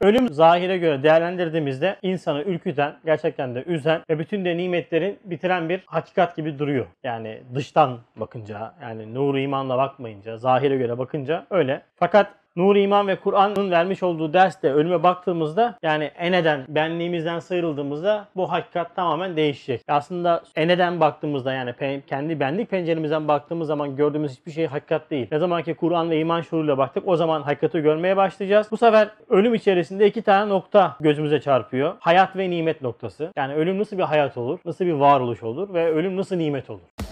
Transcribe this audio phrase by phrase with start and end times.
[0.00, 5.82] Ölüm zahire göre değerlendirdiğimizde insanı ürküten, gerçekten de üzen ve bütün de nimetlerin bitiren bir
[5.86, 6.86] hakikat gibi duruyor.
[7.04, 11.82] Yani dıştan bakınca, yani nuru imanla bakmayınca, zahire göre bakınca öyle.
[11.94, 18.52] Fakat Nur iman ve Kur'an'ın vermiş olduğu derste ölüme baktığımızda yani eneden benliğimizden sıyrıldığımızda bu
[18.52, 19.82] hakikat tamamen değişecek.
[19.88, 21.74] Aslında eneden baktığımızda yani
[22.06, 25.26] kendi benlik penceremizden baktığımız zaman gördüğümüz hiçbir şey hakikat değil.
[25.32, 28.70] Ne zaman ki Kur'an ve iman şuuruyla baktık o zaman hakikati görmeye başlayacağız.
[28.70, 31.94] Bu sefer ölüm içerisinde iki tane nokta gözümüze çarpıyor.
[31.98, 33.32] Hayat ve nimet noktası.
[33.36, 34.58] Yani ölüm nasıl bir hayat olur?
[34.64, 35.74] Nasıl bir varoluş olur?
[35.74, 37.05] Ve ölüm nasıl nimet olur?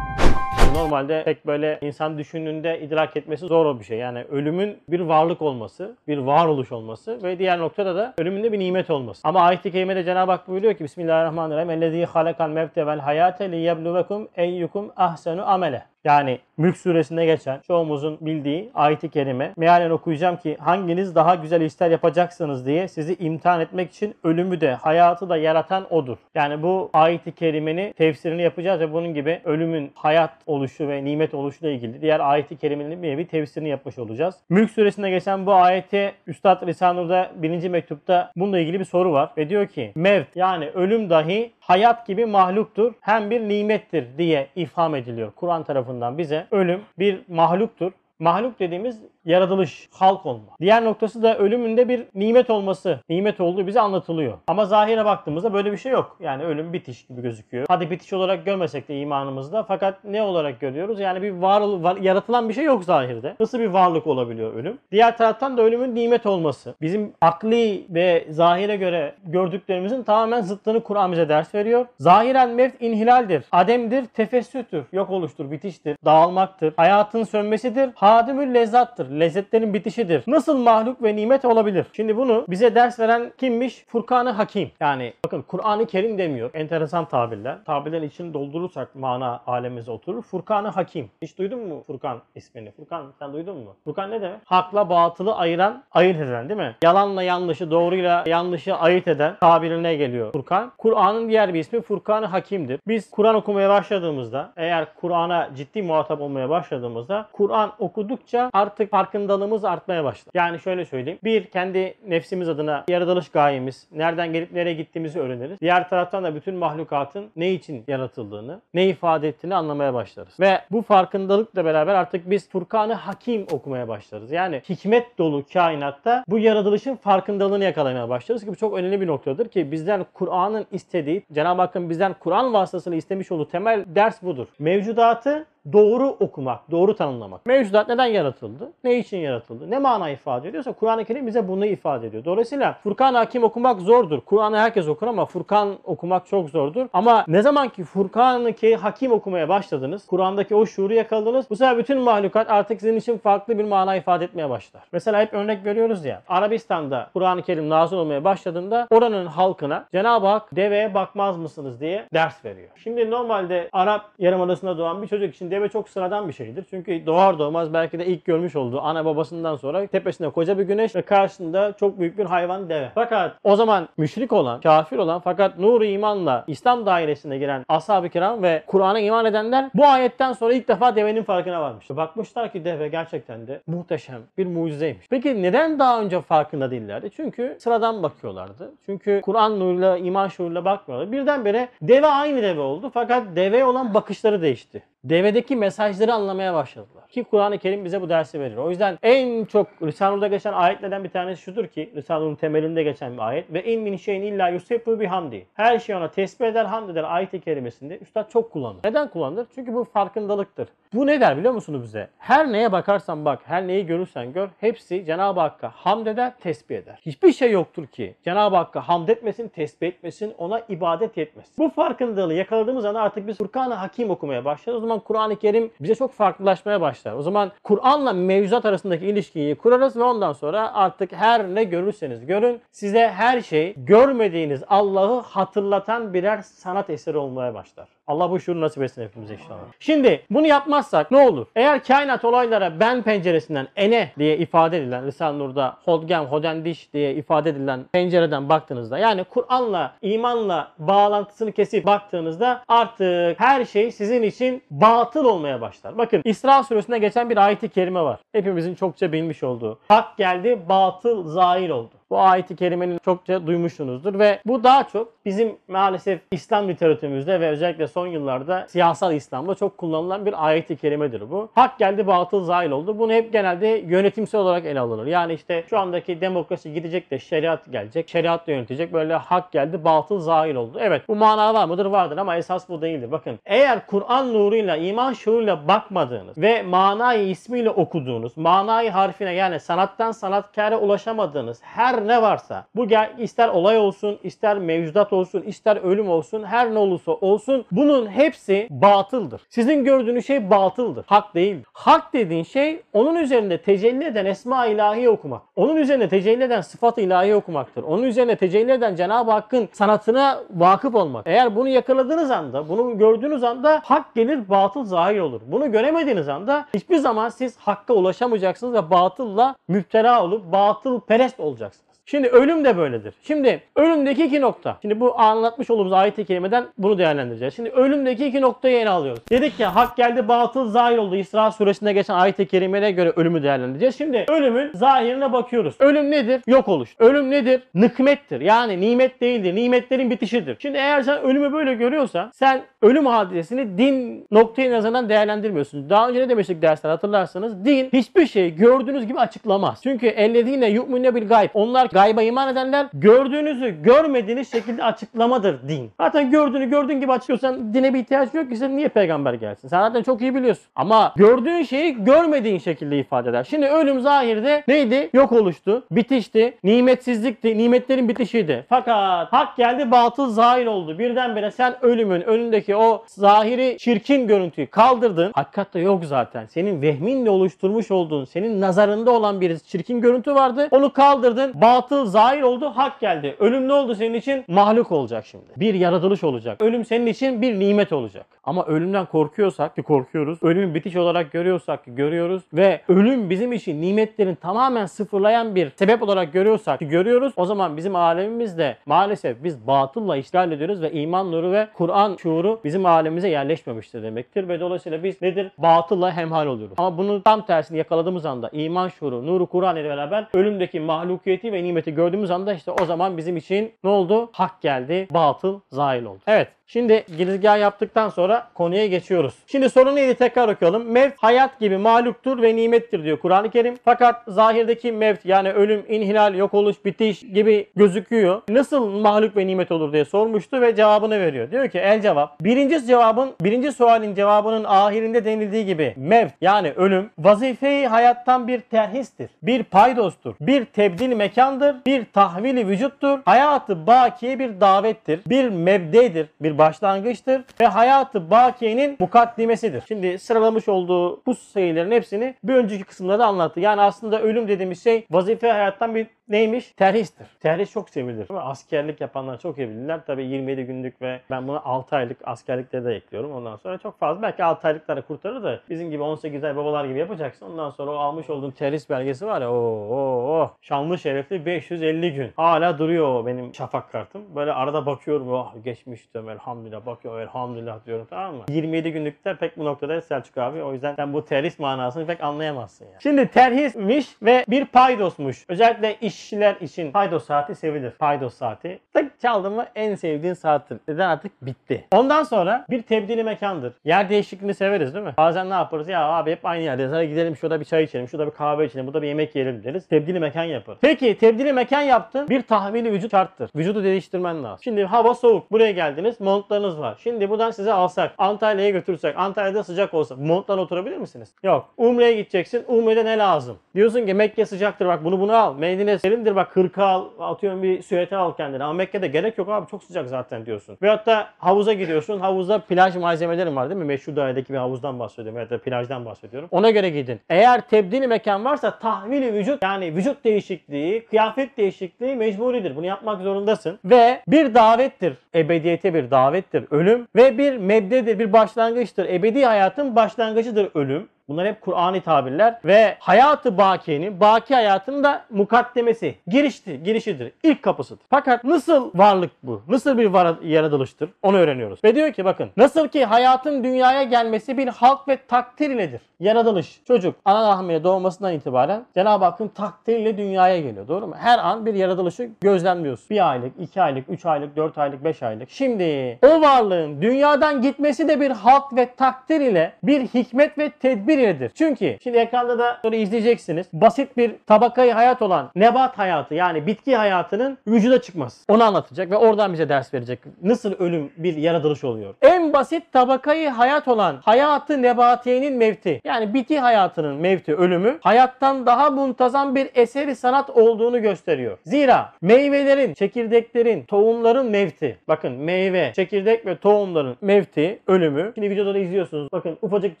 [0.82, 3.98] Normalde pek böyle insan düşündüğünde idrak etmesi zor bir şey.
[3.98, 8.58] Yani ölümün bir varlık olması, bir varoluş olması ve diğer noktada da ölümün de bir
[8.58, 9.20] nimet olması.
[9.24, 11.70] Ama ayet-i kerimede Cenab-ı Hak buyuruyor ki Bismillahirrahmanirrahim.
[11.70, 15.91] Ellezî halakal mevte vel hayate liyebluvekum eyyukum ahsenu amele.
[16.04, 21.90] Yani Mülk suresinde geçen çoğumuzun bildiği ayet-i kerime mealen okuyacağım ki hanginiz daha güzel işler
[21.90, 26.16] yapacaksınız diye sizi imtihan etmek için ölümü de hayatı da yaratan odur.
[26.34, 31.74] Yani bu ayet-i kerimenin tefsirini yapacağız ve bunun gibi ölümün hayat oluşu ve nimet oluşuyla
[31.74, 34.34] ilgili diğer ayet-i kerimenin bir nevi tefsirini yapmış olacağız.
[34.48, 39.48] Mülk suresinde geçen bu ayeti Üstad Risanur'da birinci mektupta bununla ilgili bir soru var ve
[39.48, 45.32] diyor ki mevt yani ölüm dahi hayat gibi mahluktur hem bir nimettir diye ifham ediliyor
[45.36, 46.46] Kur'an tarafından bize.
[46.50, 47.92] Ölüm bir mahluktur.
[48.18, 50.56] Mahluk dediğimiz yaratılış, halk olma.
[50.60, 53.00] Diğer noktası da ölümünde bir nimet olması.
[53.08, 54.38] Nimet olduğu bize anlatılıyor.
[54.46, 56.16] Ama zahire baktığımızda böyle bir şey yok.
[56.20, 57.66] Yani ölüm bitiş gibi gözüküyor.
[57.68, 59.62] Hadi bitiş olarak görmesek de imanımızda.
[59.62, 61.00] Fakat ne olarak görüyoruz?
[61.00, 63.36] Yani bir var, var yaratılan bir şey yok zahirde.
[63.40, 64.78] Nasıl bir varlık olabiliyor ölüm?
[64.92, 66.74] Diğer taraftan da ölümün nimet olması.
[66.80, 71.86] Bizim akli ve zahire göre gördüklerimizin tamamen zıttını Kur'an bize ders veriyor.
[71.98, 73.44] Zahiren mevt inhilaldir.
[73.52, 74.84] Ademdir, tefessüttür.
[74.92, 76.74] Yok oluştur, bitiştir, dağılmaktır.
[76.76, 77.90] Hayatın sönmesidir.
[77.94, 79.11] Hadimül lezzattır.
[79.20, 80.24] Lezzetlerin bitişidir.
[80.26, 81.86] Nasıl mahluk ve nimet olabilir?
[81.92, 83.84] Şimdi bunu bize ders veren kimmiş?
[83.88, 84.70] Furkan-ı Hakim.
[84.80, 86.50] Yani bakın Kur'an-ı Kerim demiyor.
[86.54, 87.64] Enteresan tabirler.
[87.64, 90.22] Tabirlerin içini doldurursak mana alemimize oturur.
[90.22, 91.10] Furkan-ı Hakim.
[91.22, 92.70] Hiç duydun mu Furkan ismini?
[92.70, 93.76] Furkan sen duydun mu?
[93.84, 94.38] Furkan ne demek?
[94.44, 96.76] Hakla batılı ayıran, ayırt eden değil mi?
[96.84, 100.72] Yalanla yanlışı, doğruyla yanlışı ayırt eden tabirine geliyor Furkan.
[100.78, 102.80] Kur'an'ın diğer bir ismi Furkan-ı Hakim'dir.
[102.88, 110.04] Biz Kur'an okumaya başladığımızda, eğer Kur'an'a ciddi muhatap olmaya başladığımızda, Kur'an okudukça artık farkındalığımız artmaya
[110.04, 110.30] başlar.
[110.34, 111.18] Yani şöyle söyleyeyim.
[111.24, 115.60] Bir, kendi nefsimiz adına yaratılış gayemiz, nereden gelip nereye gittiğimizi öğreniriz.
[115.60, 120.40] Diğer taraftan da bütün mahlukatın ne için yaratıldığını, ne ifade ettiğini anlamaya başlarız.
[120.40, 124.32] Ve bu farkındalıkla beraber artık biz Furkan-ı Hakim okumaya başlarız.
[124.32, 129.48] Yani hikmet dolu kainatta bu yaratılışın farkındalığını yakalamaya başlarız ki bu çok önemli bir noktadır
[129.48, 134.46] ki bizden Kur'an'ın istediği, Cenab-ı Hakk'ın bizden Kur'an vasıtasıyla istemiş olduğu temel ders budur.
[134.58, 137.46] Mevcudatı doğru okumak, doğru tanımlamak.
[137.46, 138.72] Mevcudat neden yaratıldı?
[138.84, 139.70] Ne için yaratıldı?
[139.70, 142.24] Ne mana ifade ediyorsa Kur'an-ı Kerim bize bunu ifade ediyor.
[142.24, 144.20] Dolayısıyla Furkan Hakim okumak zordur.
[144.20, 146.86] Kur'an'ı herkes okur ama Furkan okumak çok zordur.
[146.92, 151.98] Ama ne zaman ki Furkan-ı Hakim okumaya başladınız, Kur'an'daki o şuuru yakaladınız, bu sefer bütün
[151.98, 154.82] mahlukat artık sizin için farklı bir mana ifade etmeye başlar.
[154.92, 160.56] Mesela hep örnek veriyoruz ya, Arabistan'da Kur'an-ı Kerim nazil olmaya başladığında oranın halkına Cenab-ı Hak
[160.56, 162.68] deveye bakmaz mısınız diye ders veriyor.
[162.76, 166.64] Şimdi normalde Arap Yarımadası'nda doğan bir çocuk için deve çok sıradan bir şeydir.
[166.70, 170.96] Çünkü doğar doğmaz belki de ilk görmüş olduğu ana babasından sonra tepesinde koca bir güneş
[170.96, 172.88] ve karşısında çok büyük bir hayvan deve.
[172.94, 178.42] Fakat o zaman müşrik olan, kafir olan fakat nuru imanla İslam dairesine giren ashab-ı kiram
[178.42, 181.90] ve Kur'an'a iman edenler bu ayetten sonra ilk defa devenin farkına varmış.
[181.90, 185.06] Bakmışlar ki deve gerçekten de muhteşem bir mucizeymiş.
[185.10, 187.10] Peki neden daha önce farkında değillerdi?
[187.16, 188.72] Çünkü sıradan bakıyorlardı.
[188.86, 191.12] Çünkü Kur'an nuruyla, iman şuuruyla bakmıyorlardı.
[191.12, 197.08] Birdenbire deve aynı deve oldu fakat deveye olan bakışları değişti devedeki mesajları anlamaya başladılar.
[197.08, 198.56] Ki Kur'an-ı Kerim bize bu dersi verir.
[198.56, 203.28] O yüzden en çok Risale'de geçen ayetlerden bir tanesi şudur ki Risale'nin temelinde geçen bir
[203.28, 205.46] ayet ve in min şeyin illa yusebbu bihamdi.
[205.54, 208.80] Her şey ona tesbih eder, hamd eder ayet-i kerimesinde üstad çok kullanır.
[208.84, 209.46] Neden kullanır?
[209.54, 210.68] Çünkü bu farkındalıktır.
[210.94, 212.08] Bu ne der biliyor musunuz bize?
[212.18, 217.00] Her neye bakarsan bak, her neyi görürsen gör hepsi Cenab-ı Hakk'a hamd eder, tesbih eder.
[217.06, 221.54] Hiçbir şey yoktur ki Cenab-ı Hakk'a hamd etmesin, tesbih etmesin, ona ibadet etmesin.
[221.58, 224.84] Bu farkındalığı yakaladığımız anda artık biz Furkan-ı Hakim okumaya başlarız.
[224.84, 227.12] O zaman Kur'an-ı Kerim bize çok farklılaşmaya başlar.
[227.12, 232.60] O zaman Kur'an'la mevzuat arasındaki ilişkiyi kurarız ve ondan sonra artık her ne görürseniz görün
[232.70, 237.88] size her şey görmediğiniz Allah'ı hatırlatan birer sanat eseri olmaya başlar.
[238.12, 239.58] Allah bu şuuru nasip etsin hepimize inşallah.
[239.80, 241.46] Şimdi bunu yapmazsak ne olur?
[241.56, 247.50] Eğer kainat olaylara ben penceresinden ene diye ifade edilen Risale-i Nur'da hodgem, hodendiş diye ifade
[247.50, 255.24] edilen pencereden baktığınızda yani Kur'an'la, imanla bağlantısını kesip baktığınızda artık her şey sizin için batıl
[255.24, 255.98] olmaya başlar.
[255.98, 258.20] Bakın İsra suresinde geçen bir ayet-i kerime var.
[258.32, 259.78] Hepimizin çokça bilmiş olduğu.
[259.88, 261.90] Hak geldi, batıl zahir oldu.
[262.12, 267.88] Bu ayeti kerimenin çokça duymuşsunuzdur ve bu daha çok bizim maalesef İslam literatürümüzde ve özellikle
[267.88, 271.48] son yıllarda siyasal İslam'da çok kullanılan bir ayeti kerimedir bu.
[271.54, 272.98] Hak geldi batıl zahil oldu.
[272.98, 275.06] Bunu hep genelde yönetimsel olarak ele alınır.
[275.06, 278.08] Yani işte şu andaki demokrasi gidecek de şeriat gelecek.
[278.08, 278.92] Şeriatla yönetecek.
[278.92, 280.78] Böyle hak geldi batıl zahil oldu.
[280.80, 281.86] Evet bu mana var mıdır?
[281.86, 283.10] Vardır ama esas bu değildir.
[283.12, 290.12] Bakın eğer Kur'an nuruyla, iman şuuruyla bakmadığınız ve manayı ismiyle okuduğunuz, manayı harfine yani sanattan
[290.12, 296.10] sanatkara ulaşamadığınız her ne varsa bu gel ister olay olsun, ister mevcudat olsun, ister ölüm
[296.10, 299.40] olsun, her ne olursa olsun bunun hepsi batıldır.
[299.48, 301.04] Sizin gördüğünüz şey batıldır.
[301.06, 301.66] Hak değildir.
[301.72, 305.42] Hak dediğin şey onun üzerinde tecelli eden esma ilahi okumak.
[305.56, 307.82] Onun üzerine tecelli eden sıfat ilahi okumaktır.
[307.82, 311.26] Onun üzerine tecelli eden Cenab-ı Hakk'ın sanatına vakıf olmak.
[311.26, 315.40] Eğer bunu yakaladığınız anda, bunu gördüğünüz anda hak gelir, batıl zahir olur.
[315.46, 321.91] Bunu göremediğiniz anda hiçbir zaman siz hakka ulaşamayacaksınız ve batılla müptela olup batıl perest olacaksınız.
[322.12, 323.14] Şimdi ölüm de böyledir.
[323.22, 324.78] Şimdi ölümdeki iki nokta.
[324.82, 327.54] Şimdi bu anlatmış olduğumuz ayet-i kerimeden bunu değerlendireceğiz.
[327.54, 329.22] Şimdi ölümdeki iki noktayı ele alıyoruz.
[329.30, 331.16] Dedik ya hak geldi batıl zahir oldu.
[331.16, 333.98] İsra suresinde geçen ayet-i kerimeye göre ölümü değerlendireceğiz.
[333.98, 335.74] Şimdi ölümün zahirine bakıyoruz.
[335.80, 336.42] Ölüm nedir?
[336.46, 336.94] Yok oluş.
[336.98, 337.62] Ölüm nedir?
[337.74, 338.40] Nikmettir.
[338.40, 339.54] Yani nimet değildir.
[339.54, 340.56] Nimetlerin bitişidir.
[340.58, 345.90] Şimdi eğer sen ölümü böyle görüyorsan sen ölüm hadisesini din noktayı nazarından değerlendirmiyorsun.
[345.90, 349.80] Daha önce ne demiştik dersler hatırlarsanız din hiçbir şey gördüğünüz gibi açıklamaz.
[349.82, 351.50] Çünkü ellezine yu'mine bil gayb.
[351.54, 355.90] Onlar gayba iman edenler gördüğünüzü görmediğiniz şekilde açıklamadır din.
[356.00, 359.68] Zaten gördüğünü gördüğün gibi açıklıyorsan dine bir ihtiyaç yok ki sen niye peygamber gelsin?
[359.68, 360.64] Sen zaten çok iyi biliyorsun.
[360.76, 363.44] Ama gördüğün şeyi görmediğin şekilde ifade eder.
[363.50, 365.10] Şimdi ölüm zahirde neydi?
[365.12, 368.66] Yok oluştu, bitişti, nimetsizlikti, nimetlerin bitişiydi.
[368.68, 370.98] Fakat hak geldi batıl zahir oldu.
[370.98, 375.32] Birdenbire sen ölümün önündeki o zahiri çirkin görüntüyü kaldırdın.
[375.34, 376.46] Hakikatte yok zaten.
[376.46, 380.68] Senin vehminle oluşturmuş olduğun, senin nazarında olan bir çirkin görüntü vardı.
[380.70, 381.52] Onu kaldırdın.
[381.60, 382.72] Batıl zahir oldu.
[382.74, 383.36] Hak geldi.
[383.38, 384.44] Ölüm ne oldu senin için?
[384.48, 385.44] Mahluk olacak şimdi.
[385.56, 386.62] Bir yaratılış olacak.
[386.62, 388.26] Ölüm senin için bir nimet olacak.
[388.44, 390.38] Ama ölümden korkuyorsak ki korkuyoruz.
[390.42, 392.42] Ölümü bitiş olarak görüyorsak ki görüyoruz.
[392.52, 397.32] Ve ölüm bizim için nimetlerin tamamen sıfırlayan bir sebep olarak görüyorsak ki görüyoruz.
[397.36, 402.60] O zaman bizim alemimizde maalesef biz batılla işgal ediyoruz ve iman nuru ve Kur'an şuuru
[402.64, 404.48] bizim alemimize yerleşmemiştir demektir.
[404.48, 405.50] Ve dolayısıyla biz nedir?
[405.58, 406.74] Batılla hemhal oluyoruz.
[406.78, 411.62] Ama bunu tam tersini yakaladığımız anda iman şuuru, nuru Kur'an ile beraber ölümdeki mahlukiyeti ve
[411.72, 414.30] nimeti gördüğümüz anda işte o zaman bizim için ne oldu?
[414.32, 416.20] Hak geldi, batıl zahil oldu.
[416.26, 416.48] Evet.
[416.72, 419.34] Şimdi girizgah yaptıktan sonra konuya geçiyoruz.
[419.46, 420.90] Şimdi soru neydi tekrar okuyalım.
[420.90, 423.74] Mevt hayat gibi mahluktur ve nimettir diyor Kur'an-ı Kerim.
[423.84, 428.42] Fakat zahirdeki mevt yani ölüm, inhilal, yok oluş, bitiş gibi gözüküyor.
[428.48, 431.50] Nasıl mahluk ve nimet olur diye sormuştu ve cevabını veriyor.
[431.50, 432.40] Diyor ki el cevap.
[432.40, 439.30] Birinci cevabın, birinci sualin cevabının ahirinde denildiği gibi mevt yani ölüm vazife-i hayattan bir terhistir.
[439.42, 440.34] Bir paydostur.
[440.40, 441.61] Bir tebdil mekandır.
[441.86, 443.18] Bir tahvili vücuttur.
[443.24, 445.20] Hayatı bakiye bir davettir.
[445.26, 446.26] Bir mebdedir.
[446.40, 449.82] Bir başlangıçtır ve hayatı bakiyenin mukaddimesidir.
[449.88, 453.60] Şimdi sıralamış olduğu bu sayıların hepsini bir önceki kısımlarda anlattı.
[453.60, 456.72] Yani aslında ölüm dediğimiz şey vazife hayattan bir neymiş?
[456.72, 457.26] Terhistir.
[457.40, 458.26] Terhis çok sevilir.
[458.30, 460.00] Askerlik yapanlar çok iyi bilirler.
[460.06, 463.32] Tabii 27 günlük ve ben buna 6 aylık askerlikte de ekliyorum.
[463.32, 466.98] Ondan sonra çok fazla belki 6 aylıkları kurtarır da bizim gibi 18 ay babalar gibi
[466.98, 467.46] yapacaksın.
[467.46, 469.56] Ondan sonra o almış olduğun terhis belgesi var ya o
[469.90, 469.96] o
[470.32, 472.30] o şanlı şerefli 550 gün.
[472.36, 474.22] Hala duruyor o benim şafak kartım.
[474.34, 478.44] Böyle arada bakıyorum oh geçmiş diyorum elhamdülillah bakıyor elhamdülillah diyorum tamam mı?
[478.48, 480.62] 27 günlükte pek bu noktada Selçuk abi.
[480.62, 483.02] O yüzden sen bu terhis manasını pek anlayamazsın yani.
[483.02, 485.44] Şimdi terhismiş ve bir paydosmuş.
[485.48, 487.90] Özellikle işçiler için paydos saati sevilir.
[487.90, 488.78] Paydos saati.
[488.94, 490.78] Tık çaldın mı en sevdiğin saattir.
[490.88, 491.84] Neden artık bitti.
[491.92, 493.72] Ondan sonra bir tebdili mekandır.
[493.84, 495.14] Yer değişikliğini severiz değil mi?
[495.16, 495.88] Bazen ne yaparız?
[495.88, 496.92] Ya abi hep aynı yerdeyiz.
[496.92, 498.08] Hadi gidelim şurada bir çay içelim.
[498.08, 498.86] Şurada bir kahve içelim.
[498.86, 499.86] Burada bir yemek yiyelim deriz.
[499.88, 500.78] Tebdili mekan yaparız.
[500.82, 502.28] Peki tebdili mekan yaptın.
[502.28, 503.50] Bir tahvili vücut şarttır.
[503.56, 504.58] Vücudu değiştirmen lazım.
[504.64, 505.52] Şimdi hava soğuk.
[505.52, 506.20] Buraya geldiniz.
[506.20, 506.98] Montlarınız var.
[507.02, 508.14] Şimdi buradan size alsak.
[508.18, 509.18] Antalya'ya götürsek.
[509.18, 510.16] Antalya'da sıcak olsa.
[510.16, 511.34] Montla oturabilir misiniz?
[511.42, 511.68] Yok.
[511.76, 512.64] Umre'ye gideceksin.
[512.68, 513.58] Umre'de ne lazım?
[513.74, 514.86] Diyorsun ki Mekke sıcaktır.
[514.86, 515.54] Bak bunu bunu al.
[515.58, 518.64] Medine serindir bak hırka al, atıyorum bir süveter al kendine.
[518.64, 520.78] Ama Mekke'de gerek yok abi çok sıcak zaten diyorsun.
[520.82, 522.20] Veyahut da havuza giriyorsun.
[522.20, 523.84] Havuzda plaj malzemelerin var değil mi?
[523.84, 526.48] Meşhur dairede bir havuzdan bahsediyorum ya da plajdan bahsediyorum.
[526.52, 527.20] Ona göre gidin.
[527.28, 532.76] Eğer tebdili mekan varsa tahvili vücut yani vücut değişikliği, kıyafet değişikliği mecburidir.
[532.76, 533.78] Bunu yapmak zorundasın.
[533.84, 535.14] Ve bir davettir.
[535.34, 536.64] Ebediyete bir davettir.
[536.70, 539.08] Ölüm ve bir mebdedir, bir başlangıçtır.
[539.08, 541.08] Ebedi hayatın başlangıcıdır ölüm.
[541.32, 548.04] Bunlar hep Kur'an'ı tabirler ve hayatı bakiyenin, baki hayatının da mukaddemesi, girişti, girişidir, ilk kapısıdır.
[548.10, 549.62] Fakat nasıl varlık bu?
[549.68, 551.10] Nasıl bir var yaratılıştır?
[551.22, 551.84] Onu öğreniyoruz.
[551.84, 556.00] Ve diyor ki bakın, nasıl ki hayatın dünyaya gelmesi bir halk ve takdir iledir.
[556.20, 560.88] Yaratılış, çocuk ana rahmine doğmasından itibaren Cenab-ı Hakk'ın takdiriyle dünyaya geliyor.
[560.88, 561.14] Doğru mu?
[561.18, 563.06] Her an bir yaratılışı gözlemliyorsun.
[563.10, 565.50] Bir aylık, iki aylık, üç aylık, dört aylık, beş aylık.
[565.50, 571.18] Şimdi o varlığın dünyadan gitmesi de bir halk ve takdir ile bir hikmet ve tedbir
[571.22, 571.50] iledir.
[571.54, 573.66] Çünkü şimdi ekranda da sonra izleyeceksiniz.
[573.72, 578.44] Basit bir tabakayı hayat olan nebat hayatı yani bitki hayatının vücuda çıkması.
[578.48, 580.18] Onu anlatacak ve oradan bize ders verecek.
[580.42, 582.14] Nasıl ölüm bir yaratılış oluyor.
[582.22, 586.00] En basit tabakayı hayat olan hayatı nebatiyenin mevti.
[586.04, 591.58] Yani bitki hayatının mevti ölümü hayattan daha muntazam bir eseri sanat olduğunu gösteriyor.
[591.64, 594.98] Zira meyvelerin, çekirdeklerin, tohumların mevti.
[595.08, 598.32] Bakın meyve, çekirdek ve tohumların mevti, ölümü.
[598.34, 599.28] Şimdi videoda da izliyorsunuz.
[599.32, 600.00] Bakın ufacık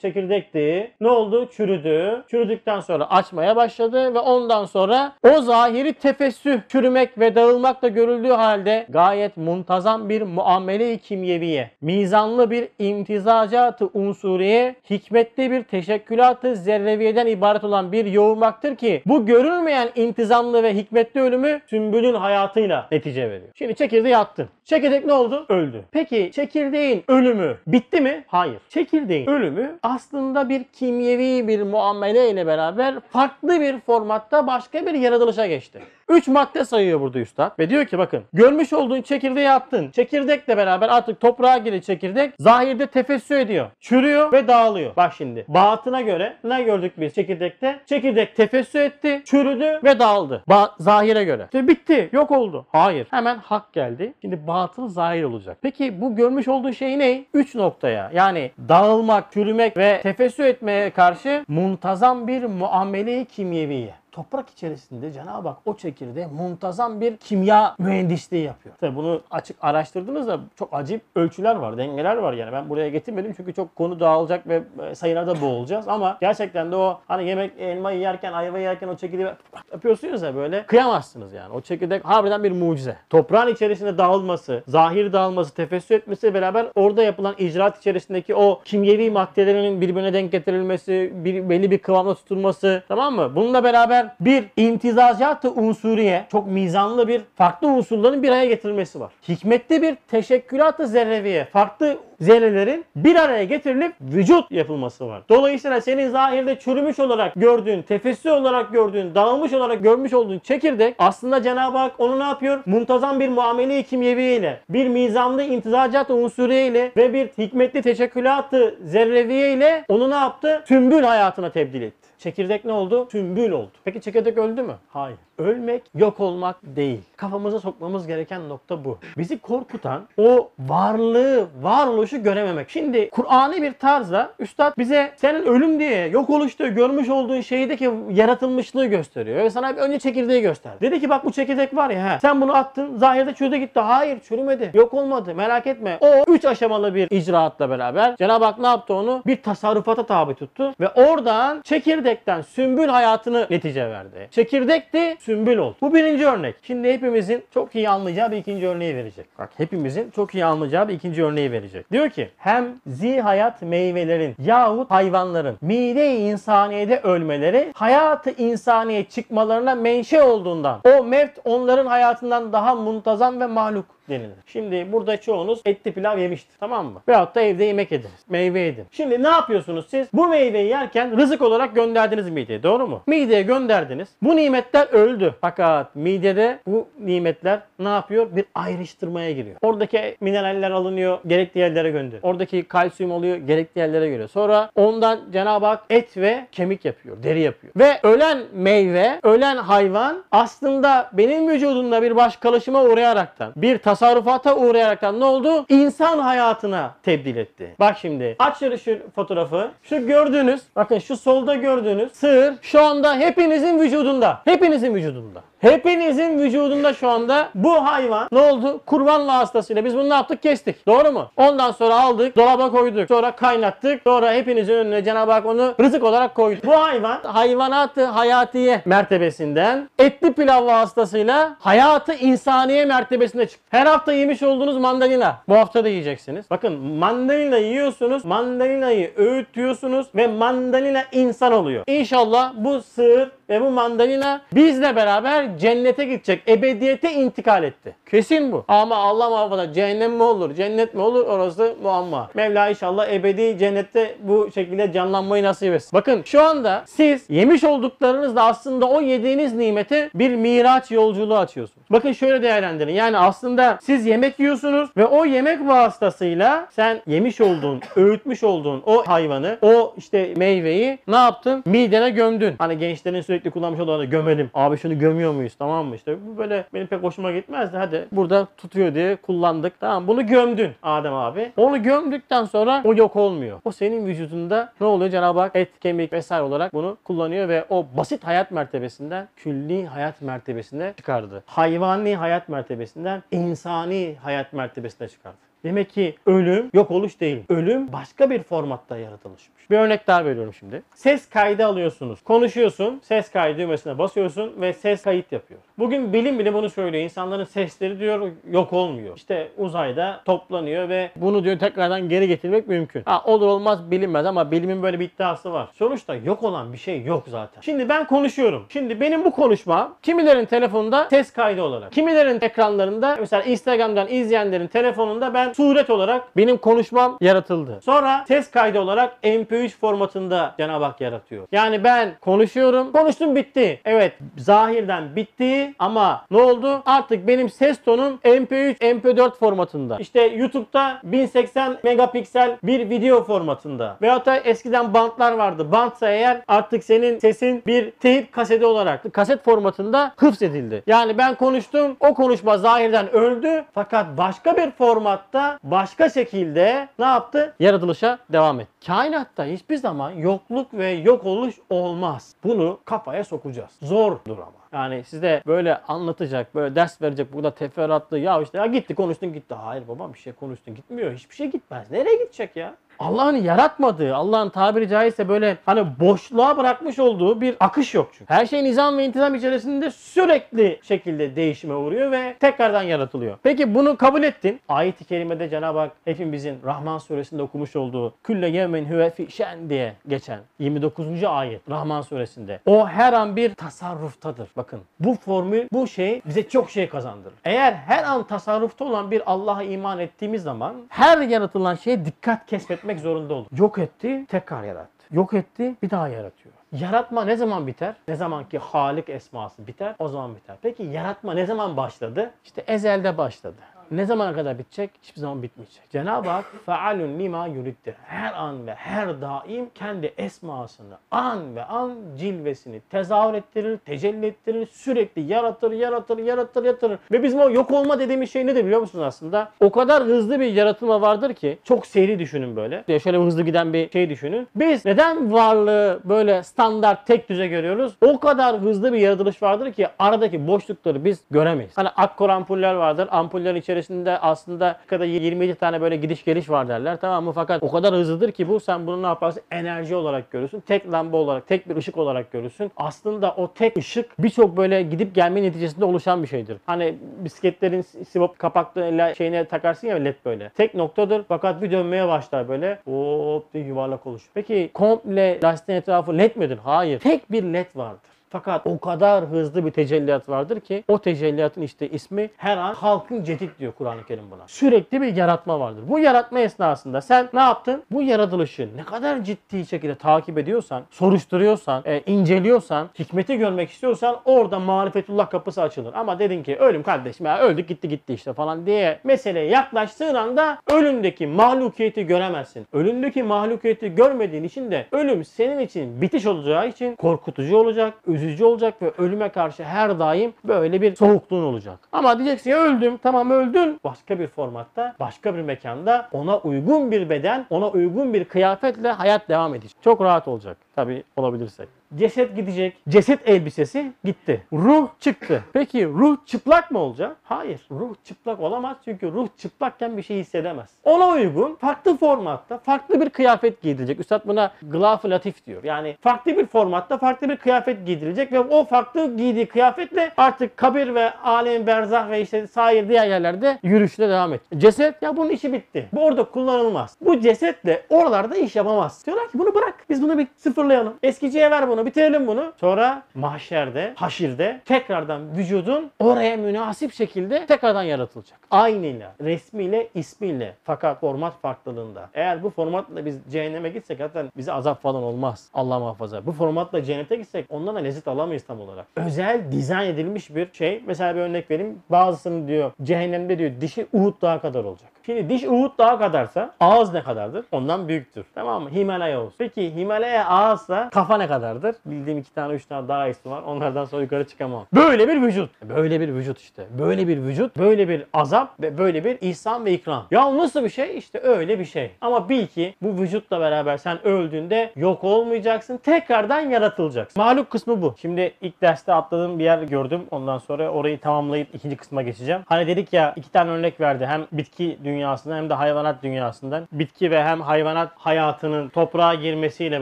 [0.00, 0.90] çekirdekti.
[1.02, 1.48] Ne oldu?
[1.56, 2.24] Çürüdü.
[2.30, 8.86] Çürüdükten sonra açmaya başladı ve ondan sonra o zahiri tefessüh, çürümek ve dağılmakla görüldüğü halde
[8.88, 17.92] gayet muntazam bir muamele-i kimyeviye, mizanlı bir imtizacatı unsuriye, hikmetli bir teşekkülatı zerreviyeden ibaret olan
[17.92, 23.50] bir yoğurmaktır ki bu görülmeyen intizamlı ve hikmetli ölümü sümbülün hayatıyla netice veriyor.
[23.54, 24.48] Şimdi çekirdeği attın.
[24.64, 25.46] Çekirdek ne oldu?
[25.48, 25.84] Öldü.
[25.92, 28.24] Peki çekirdeğin ölümü bitti mi?
[28.26, 28.58] Hayır.
[28.68, 35.46] Çekirdeğin ölümü aslında bir kimyevi bir muamele ile beraber farklı bir formatta başka bir yaratılışa
[35.46, 35.82] geçti.
[36.08, 37.58] Üç madde sayıyor burada üstad.
[37.58, 39.90] Ve diyor ki bakın görmüş olduğun çekirdeği attın.
[39.90, 43.66] Çekirdekle beraber artık toprağa giri çekirdek zahirde tefessü ediyor.
[43.80, 44.96] Çürüyor ve dağılıyor.
[44.96, 47.80] Bak şimdi batına göre ne gördük biz çekirdekte?
[47.86, 50.42] Çekirdek tefessü etti, çürüdü ve dağıldı.
[50.48, 51.44] Ba- zahire göre.
[51.44, 52.66] İşte bitti, yok oldu.
[52.72, 53.06] Hayır.
[53.10, 54.14] Hemen hak geldi.
[54.22, 55.58] Şimdi batıl zahir olacak.
[55.62, 57.24] Peki bu görmüş olduğu şey ne?
[57.34, 65.12] Üç noktaya yani dağılmak, çürümek ve tefessü etmeye karşı muntazam bir muamele-i kimyeviye toprak içerisinde
[65.12, 68.74] Cenab-ı Hak o çekirdeğe muntazam bir kimya mühendisliği yapıyor.
[68.80, 72.52] Tabii bunu açık araştırdığınızda çok acayip ölçüler var, dengeler var yani.
[72.52, 77.00] Ben buraya getirmedim çünkü çok konu dağılacak ve e, sayılarda boğulacağız ama gerçekten de o
[77.08, 79.28] hani yemek elmayı yerken, ayva yerken o çekirdeği
[79.72, 81.54] yapıyorsunuz ya böyle kıyamazsınız yani.
[81.54, 82.96] O çekirdek harbiden bir mucize.
[83.10, 89.80] Toprağın içerisinde dağılması, zahir dağılması, tefessü etmesi beraber orada yapılan icraat içerisindeki o kimyevi maddelerinin
[89.80, 93.36] birbirine denk getirilmesi, bir, belli bir kıvamda tutulması tamam mı?
[93.36, 99.12] Bununla beraber bir imtizacatı unsuriye çok mizanlı bir farklı unsurların bir araya getirilmesi var.
[99.28, 105.22] Hikmetli bir teşekkülatı zerreviye farklı zerrelerin bir araya getirilip vücut yapılması var.
[105.28, 111.42] Dolayısıyla senin zahirde çürümüş olarak gördüğün, tefessü olarak gördüğün, dağılmış olarak görmüş olduğun çekirdek aslında
[111.42, 112.60] Cenab-ı Hak onu ne yapıyor?
[112.66, 114.22] Muntazam bir muamele-i kimyevi
[114.68, 120.64] bir mizanlı imtizacat unsuriye ile ve bir hikmetli teşekkülatı zerreviye ile onu ne yaptı?
[120.66, 122.11] Tümbül hayatına tebdil etti.
[122.22, 123.08] Çekirdek ne oldu?
[123.08, 123.70] Tümbül oldu.
[123.84, 124.76] Peki çekirdek öldü mü?
[124.88, 125.18] Hayır.
[125.38, 127.00] Ölmek yok olmak değil.
[127.16, 128.98] Kafamıza sokmamız gereken nokta bu.
[129.18, 132.70] Bizi korkutan o varlığı, varoluşu görememek.
[132.70, 138.86] Şimdi Kur'an'ı bir tarzda Üstad bize senin ölüm diye yok oluştuğu, görmüş olduğun şeydeki yaratılmışlığı
[138.86, 139.36] gösteriyor.
[139.36, 140.72] Ve sana önce çekirdeği göster.
[140.80, 143.80] Dedi ki bak bu çekirdek var ya he, sen bunu attın zahirde çürüdü gitti.
[143.80, 144.70] Hayır çürümedi.
[144.74, 145.34] Yok olmadı.
[145.34, 145.98] Merak etme.
[146.00, 149.22] O üç aşamalı bir icraatla beraber Cenab-ı Hak ne yaptı onu?
[149.26, 150.74] Bir tasarrufata tabi tuttu.
[150.80, 154.28] Ve oradan çekirdekten sümbül hayatını netice verdi.
[154.30, 155.76] Çekirdekti sümbül oldu.
[155.80, 156.54] Bu birinci örnek.
[156.62, 159.26] Şimdi hepimizin çok iyi anlayacağı bir ikinci örneği verecek.
[159.38, 161.92] Bak hepimizin çok iyi anlayacağı bir ikinci örneği verecek.
[161.92, 170.80] Diyor ki hem zihayat meyvelerin yahut hayvanların mide-i insaniyede ölmeleri hayatı insaniye çıkmalarına menşe olduğundan
[170.84, 174.36] o mevt onların hayatından daha muntazam ve mahluk denilir.
[174.46, 176.54] Şimdi burada çoğunuz etli pilav yemiştir.
[176.60, 177.02] Tamam mı?
[177.08, 178.24] Veyahut da evde yemek ediniz.
[178.28, 178.84] Meyve yedin.
[178.90, 180.08] Şimdi ne yapıyorsunuz siz?
[180.12, 182.62] Bu meyveyi yerken rızık olarak gönderdiniz mideye.
[182.62, 183.02] Doğru mu?
[183.06, 184.08] Mideye gönderdiniz.
[184.22, 185.34] Bu nimetler öldü.
[185.40, 188.36] Fakat midede bu nimetler ne yapıyor?
[188.36, 189.56] Bir ayrıştırmaya giriyor.
[189.62, 191.18] Oradaki mineraller alınıyor.
[191.26, 192.22] Gerekli yerlere gönderiyor.
[192.22, 193.36] Oradaki kalsiyum oluyor.
[193.36, 194.28] Gerekli yerlere geliyor.
[194.28, 197.22] Sonra ondan Cenab-ı Hak et ve kemik yapıyor.
[197.22, 197.72] Deri yapıyor.
[197.76, 204.56] Ve ölen meyve, ölen hayvan aslında benim vücudumda bir baş kalaşıma uğrayaraktan bir tasarruf tasarrufata
[204.56, 205.66] uğrayaraktan ne oldu?
[205.68, 207.74] İnsan hayatına tebdil etti.
[207.80, 209.70] Bak şimdi aç şu fotoğrafı.
[209.82, 214.40] Şu gördüğünüz bakın şu solda gördüğünüz sığır şu anda hepinizin vücudunda.
[214.44, 215.42] Hepinizin vücudunda.
[215.62, 218.80] Hepinizin vücudunda şu anda bu hayvan ne oldu?
[218.86, 220.42] Kurban vasıtasıyla biz bunu ne yaptık?
[220.42, 220.86] Kestik.
[220.86, 221.30] Doğru mu?
[221.36, 223.08] Ondan sonra aldık, dolaba koyduk.
[223.08, 224.02] Sonra kaynattık.
[224.04, 226.60] Sonra hepinizin önüne Cenab-ı Hak onu rızık olarak koydu.
[226.64, 233.66] Bu hayvan hayvanatı hayatiye mertebesinden etli pilav vasıtasıyla hayatı insaniye mertebesine çıktı.
[233.70, 236.46] Her hafta yemiş olduğunuz mandalina bu hafta da yiyeceksiniz.
[236.50, 241.84] Bakın mandalina yiyorsunuz, mandalinayı öğütüyorsunuz ve mandalina insan oluyor.
[241.86, 246.48] İnşallah bu sığır ve bu mandalina bizle beraber cennete gidecek.
[246.48, 247.94] Ebediyete intikal etti.
[248.10, 248.64] Kesin bu.
[248.68, 252.30] Ama Allah muhafaza cehennem mi olur, cennet mi olur orası muamma.
[252.34, 255.90] Mevla inşallah ebedi cennette bu şekilde canlanmayı nasip etsin.
[255.92, 261.86] Bakın şu anda siz yemiş olduklarınızla aslında o yediğiniz nimete bir miraç yolculuğu açıyorsunuz.
[261.90, 262.94] Bakın şöyle değerlendirin.
[262.94, 269.02] Yani aslında siz yemek yiyorsunuz ve o yemek vasıtasıyla sen yemiş olduğun, öğütmüş olduğun o
[269.06, 271.62] hayvanı, o işte meyveyi ne yaptın?
[271.66, 272.54] Midene gömdün.
[272.58, 274.50] Hani gençlerin sürekli kullanmış olanı gömelim.
[274.54, 275.54] Abi şunu gömüyor muyuz?
[275.58, 275.96] Tamam mı?
[275.96, 277.76] İşte bu böyle benim pek hoşuma gitmezdi.
[277.76, 279.80] Hadi burada tutuyor diye kullandık.
[279.80, 281.52] Tamam bunu gömdün Adem abi.
[281.56, 283.60] Onu gömdükten sonra o yok olmuyor.
[283.64, 285.10] O senin vücudunda ne oluyor?
[285.10, 290.22] Cenab-ı Hak et, kemik vesaire olarak bunu kullanıyor ve o basit hayat mertebesinden külli hayat
[290.22, 291.42] mertebesine çıkardı.
[291.46, 295.51] Hayvani hayat mertebesinden insani hayat mertebesine çıkardı.
[295.64, 297.42] Demek ki ölüm yok oluş değil.
[297.48, 299.70] Ölüm başka bir formatta yaratılışmış.
[299.70, 300.82] Bir örnek daha veriyorum şimdi.
[300.94, 302.22] Ses kaydı alıyorsunuz.
[302.22, 303.00] Konuşuyorsun.
[303.02, 305.60] Ses kaydı düğmesine basıyorsun ve ses kayıt yapıyor.
[305.78, 307.04] Bugün bilim bile bunu söylüyor.
[307.04, 309.16] İnsanların sesleri diyor yok olmuyor.
[309.16, 313.02] İşte uzayda toplanıyor ve bunu diyor tekrardan geri getirmek mümkün.
[313.04, 315.68] Ha, olur olmaz bilinmez ama bilimin böyle bir iddiası var.
[315.72, 317.60] Sonuçta yok olan bir şey yok zaten.
[317.60, 318.66] Şimdi ben konuşuyorum.
[318.68, 325.34] Şimdi benim bu konuşma kimilerin telefonunda ses kaydı olarak, kimilerin ekranlarında mesela Instagram'dan izleyenlerin telefonunda
[325.34, 327.80] ben suret olarak benim konuşmam yaratıldı.
[327.84, 331.46] Sonra ses kaydı olarak MP3 formatında Cenab-ı Hak yaratıyor.
[331.52, 332.92] Yani ben konuşuyorum.
[332.92, 333.80] Konuştum bitti.
[333.84, 336.82] Evet zahirden bitti ama ne oldu?
[336.86, 339.96] Artık benim ses tonum MP3, MP4 formatında.
[339.98, 343.96] İşte YouTube'da 1080 megapiksel bir video formatında.
[344.02, 345.72] Veyahut da eskiden bantlar vardı.
[345.72, 350.82] Bantsa eğer artık senin sesin bir teyip kaseti olarak kaset formatında hıfzedildi.
[350.86, 351.96] Yani ben konuştum.
[352.00, 353.64] O konuşma zahirden öldü.
[353.74, 357.54] Fakat başka bir formatta başka şekilde ne yaptı?
[357.60, 358.86] Yaratılışa devam etti.
[358.86, 362.34] Kainatta hiçbir zaman yokluk ve yok oluş olmaz.
[362.44, 363.70] Bunu kafaya sokacağız.
[363.82, 364.62] Zordur ama.
[364.72, 369.54] Yani size böyle anlatacak, böyle ders verecek burada teferruatlı ya işte ya gitti konuştun gitti.
[369.54, 371.12] Hayır babam bir şey konuştun gitmiyor.
[371.12, 371.90] Hiçbir şey gitmez.
[371.90, 372.74] Nereye gidecek ya?
[373.02, 378.34] Allah'ın yaratmadığı, Allah'ın tabiri caizse böyle hani boşluğa bırakmış olduğu bir akış yok çünkü.
[378.34, 383.38] Her şey nizam ve intizam içerisinde sürekli şekilde değişime uğruyor ve tekrardan yaratılıyor.
[383.42, 384.60] Peki bunu kabul ettin.
[384.68, 389.28] Ayet-i kerimede Cenab-ı Hak hepimizin Rahman suresinde okumuş olduğu külle yemin huve fi
[389.68, 391.24] diye geçen 29.
[391.24, 392.60] ayet Rahman suresinde.
[392.66, 394.48] O her an bir tasarruftadır.
[394.56, 397.34] Bakın bu formül, bu şey bize çok şey kazandırır.
[397.44, 402.46] Eğer her an tasarrufta olan bir Allah'a iman ettiğimiz zaman her yaratılan şeye dikkat
[402.92, 403.46] kesmetmek zorunda olur.
[403.56, 405.04] Yok etti, tekrar yarattı.
[405.10, 406.54] Yok etti, bir daha yaratıyor.
[406.72, 407.94] Yaratma ne zaman biter?
[408.08, 410.56] Ne zaman ki Halik esması biter, o zaman biter.
[410.62, 412.30] Peki yaratma ne zaman başladı?
[412.44, 413.62] İşte ezelde başladı.
[413.92, 414.90] Ne zamana kadar bitecek?
[415.02, 415.90] Hiçbir zaman bitmeyecek.
[415.90, 417.94] Cenab-ı Hak fealun lima yuriddir.
[418.04, 424.66] Her an ve her daim kendi esmasını an ve an cilvesini tezahür ettirir, tecelli ettirir,
[424.66, 426.98] sürekli yaratır, yaratır, yaratır, yaratır.
[427.12, 429.48] Ve bizim o yok olma dediğimiz şey nedir biliyor musunuz aslında?
[429.60, 432.84] O kadar hızlı bir yaratılma vardır ki çok seri düşünün böyle.
[432.88, 434.48] Ya Şöyle hızlı giden bir şey düşünün.
[434.56, 437.96] Biz neden varlığı böyle standart tek düze görüyoruz?
[438.00, 441.72] O kadar hızlı bir yaratılış vardır ki aradaki boşlukları biz göremeyiz.
[441.76, 443.08] Hani akkor ampuller vardır.
[443.10, 443.81] Ampullerin içerisinde
[444.20, 446.96] aslında kadar 27 tane böyle gidiş geliş var derler.
[447.00, 447.32] Tamam mı?
[447.32, 449.42] Fakat o kadar hızlıdır ki bu sen bunu ne yaparsın?
[449.50, 450.60] Enerji olarak görürsün.
[450.60, 452.72] Tek lamba olarak, tek bir ışık olarak görürsün.
[452.76, 456.56] Aslında o tek ışık birçok böyle gidip gelme neticesinde oluşan bir şeydir.
[456.66, 460.48] Hani bisikletlerin sivop kapaklı ile şeyine takarsın ya led böyle.
[460.48, 462.78] Tek noktadır fakat bir dönmeye başlar böyle.
[462.84, 464.20] Hop diye yuvarlak olur.
[464.34, 466.58] Peki komple lastiğin etrafı led midir?
[466.64, 467.00] Hayır.
[467.00, 468.12] Tek bir led vardır.
[468.32, 473.24] Fakat o kadar hızlı bir tecelliyat vardır ki o tecelliyatın işte ismi her an halkın
[473.24, 474.42] cedid diyor Kur'an-ı Kerim buna.
[474.46, 475.82] Sürekli bir yaratma vardır.
[475.88, 477.82] Bu yaratma esnasında sen ne yaptın?
[477.90, 484.58] Bu yaratılışı ne kadar ciddi şekilde takip ediyorsan, soruşturuyorsan, e, inceliyorsan, hikmeti görmek istiyorsan orada
[484.58, 485.94] marifetullah kapısı açılır.
[485.94, 490.58] Ama dedin ki ölüm kardeşim ya öldük gitti gitti işte falan diye meseleye yaklaştığın anda
[490.70, 492.66] ölümdeki mahlukiyeti göremezsin.
[492.72, 498.44] Ölümdeki mahlukiyeti görmediğin için de ölüm senin için bitiş olacağı için korkutucu olacak, üzücü üzücü
[498.44, 501.78] olacak ve ölüme karşı her daim böyle bir soğukluğun olacak.
[501.92, 503.80] Ama diyeceksin ya öldüm tamam öldün.
[503.84, 509.28] Başka bir formatta, başka bir mekanda ona uygun bir beden, ona uygun bir kıyafetle hayat
[509.28, 509.76] devam edecek.
[509.82, 510.56] Çok rahat olacak.
[510.76, 511.68] Tabii olabilirsek.
[511.98, 512.76] Ceset gidecek.
[512.88, 514.42] Ceset elbisesi gitti.
[514.52, 515.44] Ruh çıktı.
[515.52, 517.16] Peki ruh çıplak mı olacak?
[517.22, 517.60] Hayır.
[517.70, 520.70] Ruh çıplak olamaz çünkü ruh çıplakken bir şey hissedemez.
[520.84, 524.00] Ona uygun farklı formatta farklı bir kıyafet giydirilecek.
[524.00, 525.64] Üstad buna gılaf latif diyor.
[525.64, 530.94] Yani farklı bir formatta farklı bir kıyafet giydirilecek ve o farklı giydiği kıyafetle artık kabir
[530.94, 534.40] ve alem berzah ve işte sair diğer yerlerde yürüyüşüne devam et.
[534.58, 535.88] Ceset ya bunun işi bitti.
[535.92, 536.96] Bu orada kullanılmaz.
[537.00, 539.06] Bu cesetle oralarda iş yapamaz.
[539.06, 539.74] Diyorlar ki bunu bırak.
[539.90, 540.94] Biz bunu bir sıfırlayalım.
[541.02, 541.81] Eskiciye ver bunu.
[541.86, 542.52] Bitirelim bunu.
[542.60, 548.38] Sonra mahşerde, haşirde tekrardan vücudun oraya münasip şekilde tekrardan yaratılacak.
[548.50, 550.54] Aynıyla, resmiyle, ismiyle.
[550.64, 552.10] Fakat format farklılığında.
[552.14, 555.48] Eğer bu formatla biz cehenneme gitsek zaten bize azap falan olmaz.
[555.54, 556.26] Allah muhafaza.
[556.26, 558.86] Bu formatla cennete gitsek ondan da lezzet alamayız tam olarak.
[558.96, 560.82] Özel dizayn edilmiş bir şey.
[560.86, 561.78] Mesela bir örnek vereyim.
[561.90, 564.90] Bazısının diyor cehennemde diyor dişi Uhud dağı kadar olacak.
[565.06, 567.44] Şimdi diş Uhud dağı kadarsa ağız ne kadardır?
[567.52, 568.24] Ondan büyüktür.
[568.34, 568.70] Tamam mı?
[568.70, 569.34] Himalaya olsun.
[569.38, 571.76] Peki Himalaya ağızsa kafa ne kadardır?
[571.86, 573.42] Bildiğim iki tane üç tane dağ ismi var.
[573.42, 574.66] Onlardan sonra yukarı çıkamam.
[574.74, 575.50] Böyle bir vücut.
[575.62, 576.66] Böyle bir vücut işte.
[576.78, 577.56] Böyle bir vücut.
[577.58, 580.06] Böyle bir azap ve böyle bir ihsan ve ikram.
[580.10, 580.98] Ya nasıl bir şey?
[580.98, 581.90] İşte öyle bir şey.
[582.00, 585.76] Ama bil ki bu vücutla beraber sen öldüğünde yok olmayacaksın.
[585.76, 587.22] Tekrardan yaratılacaksın.
[587.22, 587.94] Maluk kısmı bu.
[588.00, 590.00] Şimdi ilk derste atladığım bir yer gördüm.
[590.10, 592.40] Ondan sonra orayı tamamlayıp ikinci kısma geçeceğim.
[592.46, 594.06] Hani dedik ya iki tane örnek verdi.
[594.06, 596.68] Hem bitki dünyasından hem de hayvanat dünyasından.
[596.72, 599.80] Bitki ve hem hayvanat hayatının toprağa girmesiyle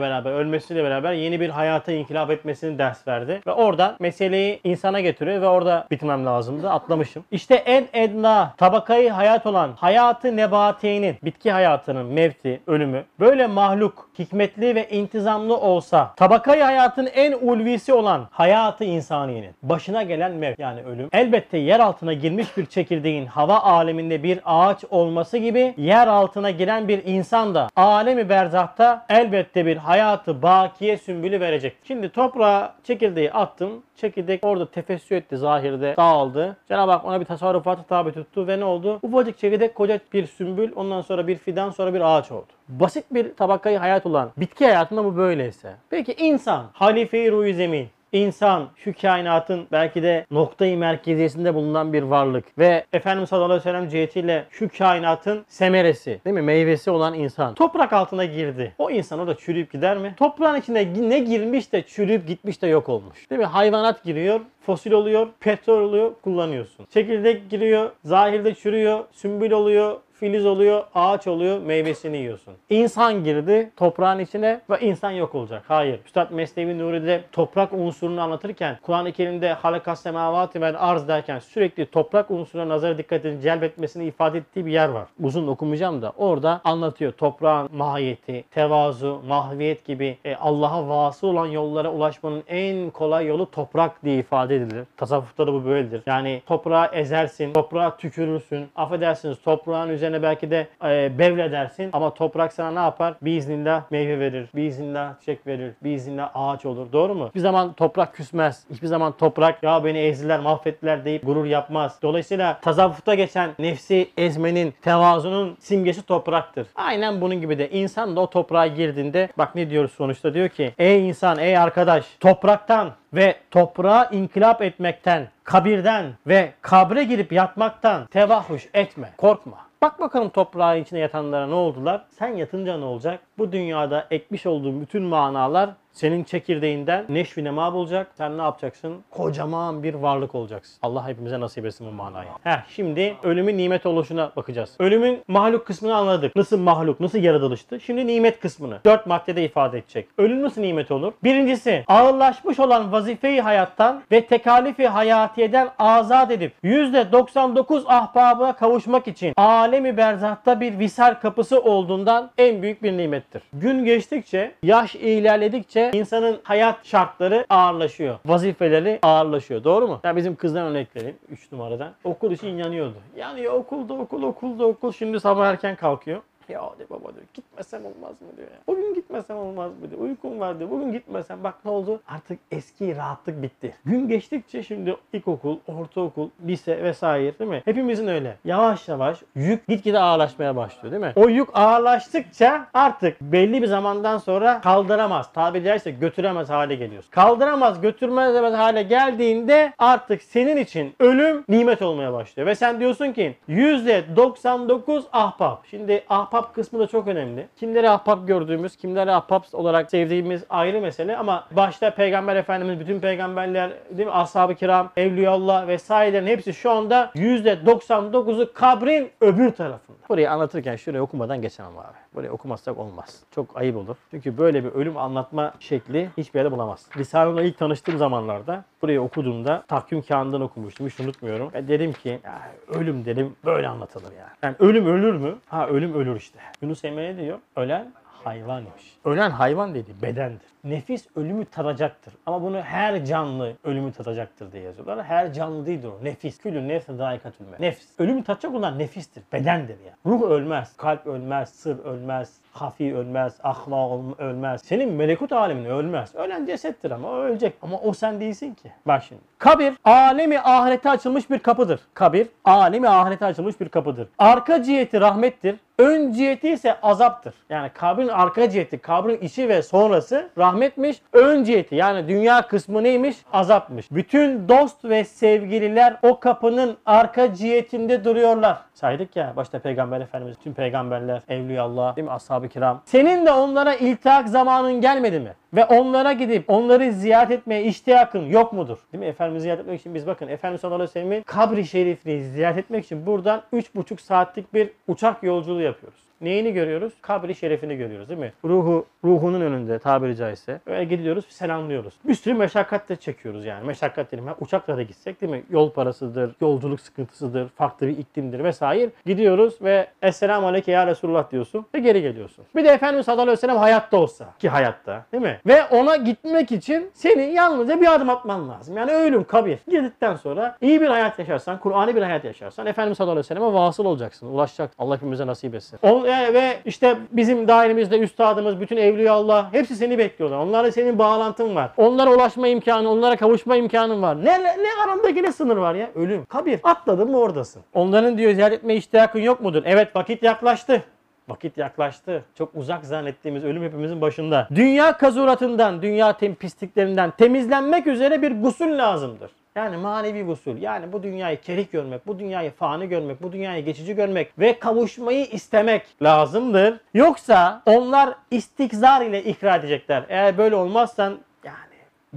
[0.01, 3.41] beraber, ölmesiyle beraber yeni bir hayata inkılap etmesini ders verdi.
[3.47, 6.69] Ve oradan meseleyi insana getiriyor ve orada bitmem lazımdı.
[6.69, 7.23] Atlamışım.
[7.31, 14.75] İşte en edna tabakayı hayat olan hayatı nebatiyenin, bitki hayatının mevti, ölümü böyle mahluk, hikmetli
[14.75, 21.09] ve intizamlı olsa tabakayı hayatın en ulvisi olan hayatı insaniyenin başına gelen mev yani ölüm
[21.13, 26.87] elbette yer altına girmiş bir çekirdeğin hava aleminde bir ağaç olması gibi yer altına giren
[26.87, 31.75] bir insan da alemi berzahta elbette bir hayatı bakiye sümbülü verecek.
[31.83, 33.83] Şimdi toprağa çekirdeği attım.
[33.95, 36.57] Çekirdek orada tefessü etti zahirde dağıldı.
[36.67, 38.99] Cenab-ı Hak ona bir tasarrufata tabi tuttu ve ne oldu?
[39.01, 42.47] Ufacık çekirdek koca bir sümbül ondan sonra bir fidan sonra bir ağaç oldu.
[42.69, 45.75] Basit bir tabakayı hayat olan bitki hayatında bu böyleyse.
[45.89, 52.57] Peki insan halife-i ruh zemin İnsan şu kainatın belki de noktayı merkeziyesinde bulunan bir varlık
[52.57, 57.53] ve Efendimiz sallallahu aleyhi ve sellem cihetiyle şu kainatın semeresi değil mi meyvesi olan insan
[57.53, 58.73] toprak altına girdi.
[58.77, 60.13] O insan orada çürüyüp gider mi?
[60.17, 63.29] Toprağın içine ne girmiş de çürüyüp gitmiş de yok olmuş.
[63.29, 63.45] Değil mi?
[63.45, 66.85] Hayvanat giriyor, fosil oluyor, petrol oluyor, kullanıyorsun.
[66.85, 72.53] Çekirdek giriyor, zahirde çürüyor, sümbül oluyor, filiz oluyor, ağaç oluyor, meyvesini yiyorsun.
[72.69, 75.63] İnsan girdi toprağın içine ve insan yok olacak.
[75.67, 75.99] Hayır.
[76.05, 82.31] Üstad Mesnevi Nuri'de toprak unsurunu anlatırken, Kur'an-ı Kerim'de halakas semavati ve arz derken sürekli toprak
[82.31, 85.07] unsuruna nazar dikkatini celbetmesini ifade ettiği bir yer var.
[85.23, 91.91] Uzun okumayacağım da orada anlatıyor toprağın mahiyeti, tevazu, mahviyet gibi e, Allah'a vasıl olan yollara
[91.91, 94.85] ulaşmanın en kolay yolu toprak diye ifade edilir.
[94.97, 96.03] Tasavvufta da bu böyledir.
[96.05, 102.71] Yani toprağı ezersin, toprağa tükürürsün, affedersiniz toprağın üzerine belki de e, bevledersin ama toprak sana
[102.71, 103.13] ne yapar?
[103.21, 106.91] Biiznillah meyve verir, biiznillah çiçek verir, biiznillah ağaç olur.
[106.91, 107.27] Doğru mu?
[107.27, 108.63] Hiçbir zaman toprak küsmez.
[108.71, 111.99] Hiçbir zaman toprak ya beni ezdiler, mahvettiler deyip gurur yapmaz.
[112.01, 116.67] Dolayısıyla tasavvufta geçen nefsi ezmenin, tevazunun simgesi topraktır.
[116.75, 120.73] Aynen bunun gibi de insan da o toprağa girdiğinde bak ne diyoruz sonuçta diyor ki
[120.77, 128.67] ey insan, ey arkadaş topraktan ve toprağa inkılap etmekten, kabirden ve kabre girip yatmaktan tevahhuş
[128.73, 129.70] etme, korkma.
[129.83, 132.05] Bak bakalım toprağın içine yatanlara ne oldular?
[132.09, 133.19] Sen yatınca ne olacak?
[133.37, 138.07] Bu dünyada ekmiş olduğun bütün manalar senin çekirdeğinden neşvi nema bulacak.
[138.17, 139.03] Sen ne yapacaksın?
[139.11, 140.77] Kocaman bir varlık olacaksın.
[140.81, 142.29] Allah hepimize nasip etsin bu manayı.
[142.43, 144.75] Heh, şimdi ölümün nimet oluşuna bakacağız.
[144.79, 146.35] Ölümün mahluk kısmını anladık.
[146.35, 147.79] Nasıl mahluk, nasıl yaratılıştı?
[147.79, 150.07] Şimdi nimet kısmını dört maddede ifade edecek.
[150.17, 151.13] Ölüm nasıl nimet olur?
[151.23, 159.33] Birincisi ağırlaşmış olan vazifeyi hayattan ve tekalifi hayatiyeden azat edip %99 ahbaba kavuşmak için
[159.71, 163.43] alemi berzahta bir visal kapısı olduğundan en büyük bir nimettir.
[163.53, 168.19] Gün geçtikçe, yaş ilerledikçe insanın hayat şartları ağırlaşıyor.
[168.25, 169.63] Vazifeleri ağırlaşıyor.
[169.63, 169.99] Doğru mu?
[170.03, 171.93] Ya bizim kızdan örnek vereyim 3 numaradan.
[172.03, 172.95] Okul için yanıyordu.
[173.17, 174.91] Yanıyor okulda okul okulda okul.
[174.91, 176.21] Şimdi sabah erken kalkıyor.
[176.51, 178.57] Ya diyor baba diyor gitmesem olmaz mı diyor ya.
[178.67, 180.01] Bugün gitmesem olmaz mı diyor.
[180.01, 180.69] Uykum var diyor.
[180.69, 182.01] Bugün gitmesem bak ne oldu?
[182.07, 183.75] Artık eski rahatlık bitti.
[183.85, 187.61] Gün geçtikçe şimdi ilkokul, ortaokul, lise vesaire değil mi?
[187.65, 188.37] Hepimizin öyle.
[188.45, 191.13] Yavaş yavaş yük gitgide ağırlaşmaya başlıyor değil mi?
[191.15, 195.33] O yük ağırlaştıkça artık belli bir zamandan sonra kaldıramaz.
[195.33, 197.11] Tabiri caizse götüremez hale geliyorsun.
[197.11, 202.47] Kaldıramaz, götürmez hale geldiğinde artık senin için ölüm nimet olmaya başlıyor.
[202.47, 205.65] Ve sen diyorsun ki %99 ahbap.
[205.65, 207.47] Şimdi ahbap kısmı da çok önemli.
[207.55, 213.71] Kimleri ahbap gördüğümüz, kimleri ahbap olarak sevdiğimiz ayrı mesele ama başta Peygamber Efendimiz, bütün peygamberler,
[213.91, 214.13] değil mi?
[214.13, 219.97] Ashab-ı kiram, Evliyaullah vesairelerin hepsi şu anda %99'u kabrin öbür tarafında.
[220.09, 221.97] Burayı anlatırken şurayı okumadan geçemem abi.
[222.15, 223.23] Burayı okumazsak olmaz.
[223.35, 223.95] Çok ayıp olur.
[224.11, 226.85] Çünkü böyle bir ölüm anlatma şekli hiçbir yerde bulamaz.
[226.97, 230.87] Risale'yle ilk tanıştığım zamanlarda burayı okuduğumda takvim kağıdından okumuştum.
[230.87, 231.53] Hiç unutmuyorum.
[231.53, 234.29] Ve dedim ki ya ölüm dedim böyle anlatılır yani.
[234.43, 235.35] Yani ölüm ölür mü?
[235.47, 236.39] Ha ölüm ölür işte.
[236.61, 237.39] Yunus Emre ne diyor?
[237.55, 237.93] Ölen
[238.23, 238.97] hayvan imiş.
[239.05, 240.47] Ölen hayvan dedi bedendir.
[240.63, 242.13] Nefis ölümü tadacaktır.
[242.25, 245.03] Ama bunu her canlı ölümü tadacaktır diye yazıyorlar.
[245.05, 246.05] Her canlı değildir o.
[246.05, 246.37] Nefis.
[246.37, 247.45] Külün nefse daikatül.
[247.59, 247.99] Nefis.
[247.99, 249.23] Ölümü tadacak olan nefistir.
[249.33, 249.93] Bedendir ya.
[250.05, 250.77] Ruh ölmez.
[250.77, 251.49] Kalp ölmez.
[251.49, 252.33] Sır ölmez.
[252.51, 253.39] Hafi ölmez.
[253.43, 254.61] Ahlak ölmez.
[254.61, 256.15] Senin melekut alemin ölmez.
[256.15, 257.53] Ölen cesettir ama o ölecek.
[257.61, 258.71] Ama o sen değilsin ki.
[258.85, 259.21] Bak şimdi.
[259.37, 261.79] Kabir alemi ahirete açılmış bir kapıdır.
[261.93, 264.07] Kabir alemi ahirete açılmış bir kapıdır.
[264.17, 265.55] Arka ciheti rahmettir.
[265.79, 267.33] Ön ciheti ise azaptır.
[267.49, 271.01] Yani kabrin arka ciheti, kabrin içi ve sonrası rahmetmiş.
[271.13, 273.17] Ön ciheti yani dünya kısmı neymiş?
[273.33, 273.91] Azapmış.
[273.91, 278.57] Bütün dost ve sevgililer o kapının arka cihetinde duruyorlar.
[278.73, 282.11] Saydık ya başta Peygamber Efendimiz, tüm peygamberler, Evliyallah, değil mi?
[282.11, 282.81] Ashab-ı kiram.
[282.85, 285.33] Senin de onlara iltihak zamanın gelmedi mi?
[285.53, 288.77] Ve onlara gidip onları ziyaret etmeye iştiyakın yok mudur?
[288.93, 289.07] Değil mi?
[289.07, 293.05] Efendimiz'i ziyaret etmek için biz bakın Efendimiz sallallahu aleyhi ve kabri şerifini ziyaret etmek için
[293.05, 296.00] buradan 3,5 saatlik bir uçak yolculuğu yapıyoruz.
[296.21, 296.93] Neyini görüyoruz?
[297.01, 298.33] Kabri şerefini görüyoruz değil mi?
[298.45, 300.61] Ruhu, ruhunun önünde tabiri caizse.
[300.65, 301.93] Öyle gidiyoruz, selamlıyoruz.
[302.03, 303.67] Bir sürü meşakkat de çekiyoruz yani.
[303.67, 305.43] Meşakkat dedim ya uçakla da gitsek değil mi?
[305.49, 308.89] Yol parasıdır, yolculuk sıkıntısıdır, farklı bir iklimdir vesaire.
[309.05, 312.45] Gidiyoruz ve Esselamu Aleyke ya Resulullah diyorsun ve geri geliyorsun.
[312.55, 315.39] Bir de Efendimiz sallallahu aleyhi ve sellem hayatta olsa ki hayatta değil mi?
[315.47, 318.77] Ve ona gitmek için senin yalnızca bir adım atman lazım.
[318.77, 319.59] Yani ölüm, kabir.
[319.69, 323.53] Girdikten sonra iyi bir hayat yaşarsan, Kur'an'ı bir hayat yaşarsan Efendimiz sallallahu aleyhi ve selleme
[323.53, 324.83] vasıl olacaksın, ulaşacaksın.
[324.83, 325.79] Allah hepimize nasip etsin.
[325.81, 330.37] On, e, ve işte bizim dairemizde üstadımız, bütün Evliyaullah hepsi seni bekliyorlar.
[330.37, 331.71] Onlarla senin bağlantın var.
[331.77, 334.25] Onlara ulaşma imkanı, onlara kavuşma imkanın var.
[334.25, 335.89] Ne, ne, ne arandaki ne sınır var ya?
[335.95, 336.25] Ölüm.
[336.25, 336.59] Kabir.
[336.63, 337.61] Atladın mı oradasın.
[337.73, 339.63] Onların diyor ziyaret etme iştiyakın yok mudur?
[339.65, 340.83] Evet vakit yaklaştı.
[341.31, 342.23] Vakit yaklaştı.
[342.37, 344.47] Çok uzak zannettiğimiz ölüm hepimizin başında.
[344.55, 349.31] Dünya kazuratından, dünya tem pisliklerinden temizlenmek üzere bir gusül lazımdır.
[349.55, 350.61] Yani manevi gusül.
[350.61, 355.25] Yani bu dünyayı kerih görmek, bu dünyayı fani görmek, bu dünyayı geçici görmek ve kavuşmayı
[355.25, 356.79] istemek lazımdır.
[356.93, 360.03] Yoksa onlar istikzar ile ikrar edecekler.
[360.09, 361.17] Eğer böyle olmazsan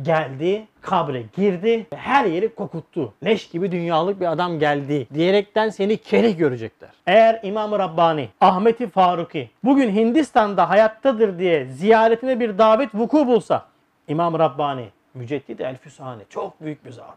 [0.03, 3.13] geldi, kabre girdi ve her yeri kokuttu.
[3.25, 6.91] Leş gibi dünyalık bir adam geldi diyerekten seni kerih görecekler.
[7.07, 13.67] Eğer İmam-ı Rabbani, Ahmeti Faruki bugün Hindistan'da hayattadır diye ziyaretine bir davet vuku bulsa
[14.09, 17.17] İmam-ı Rabbani, Müceddid El-Füsani çok büyük bir zat.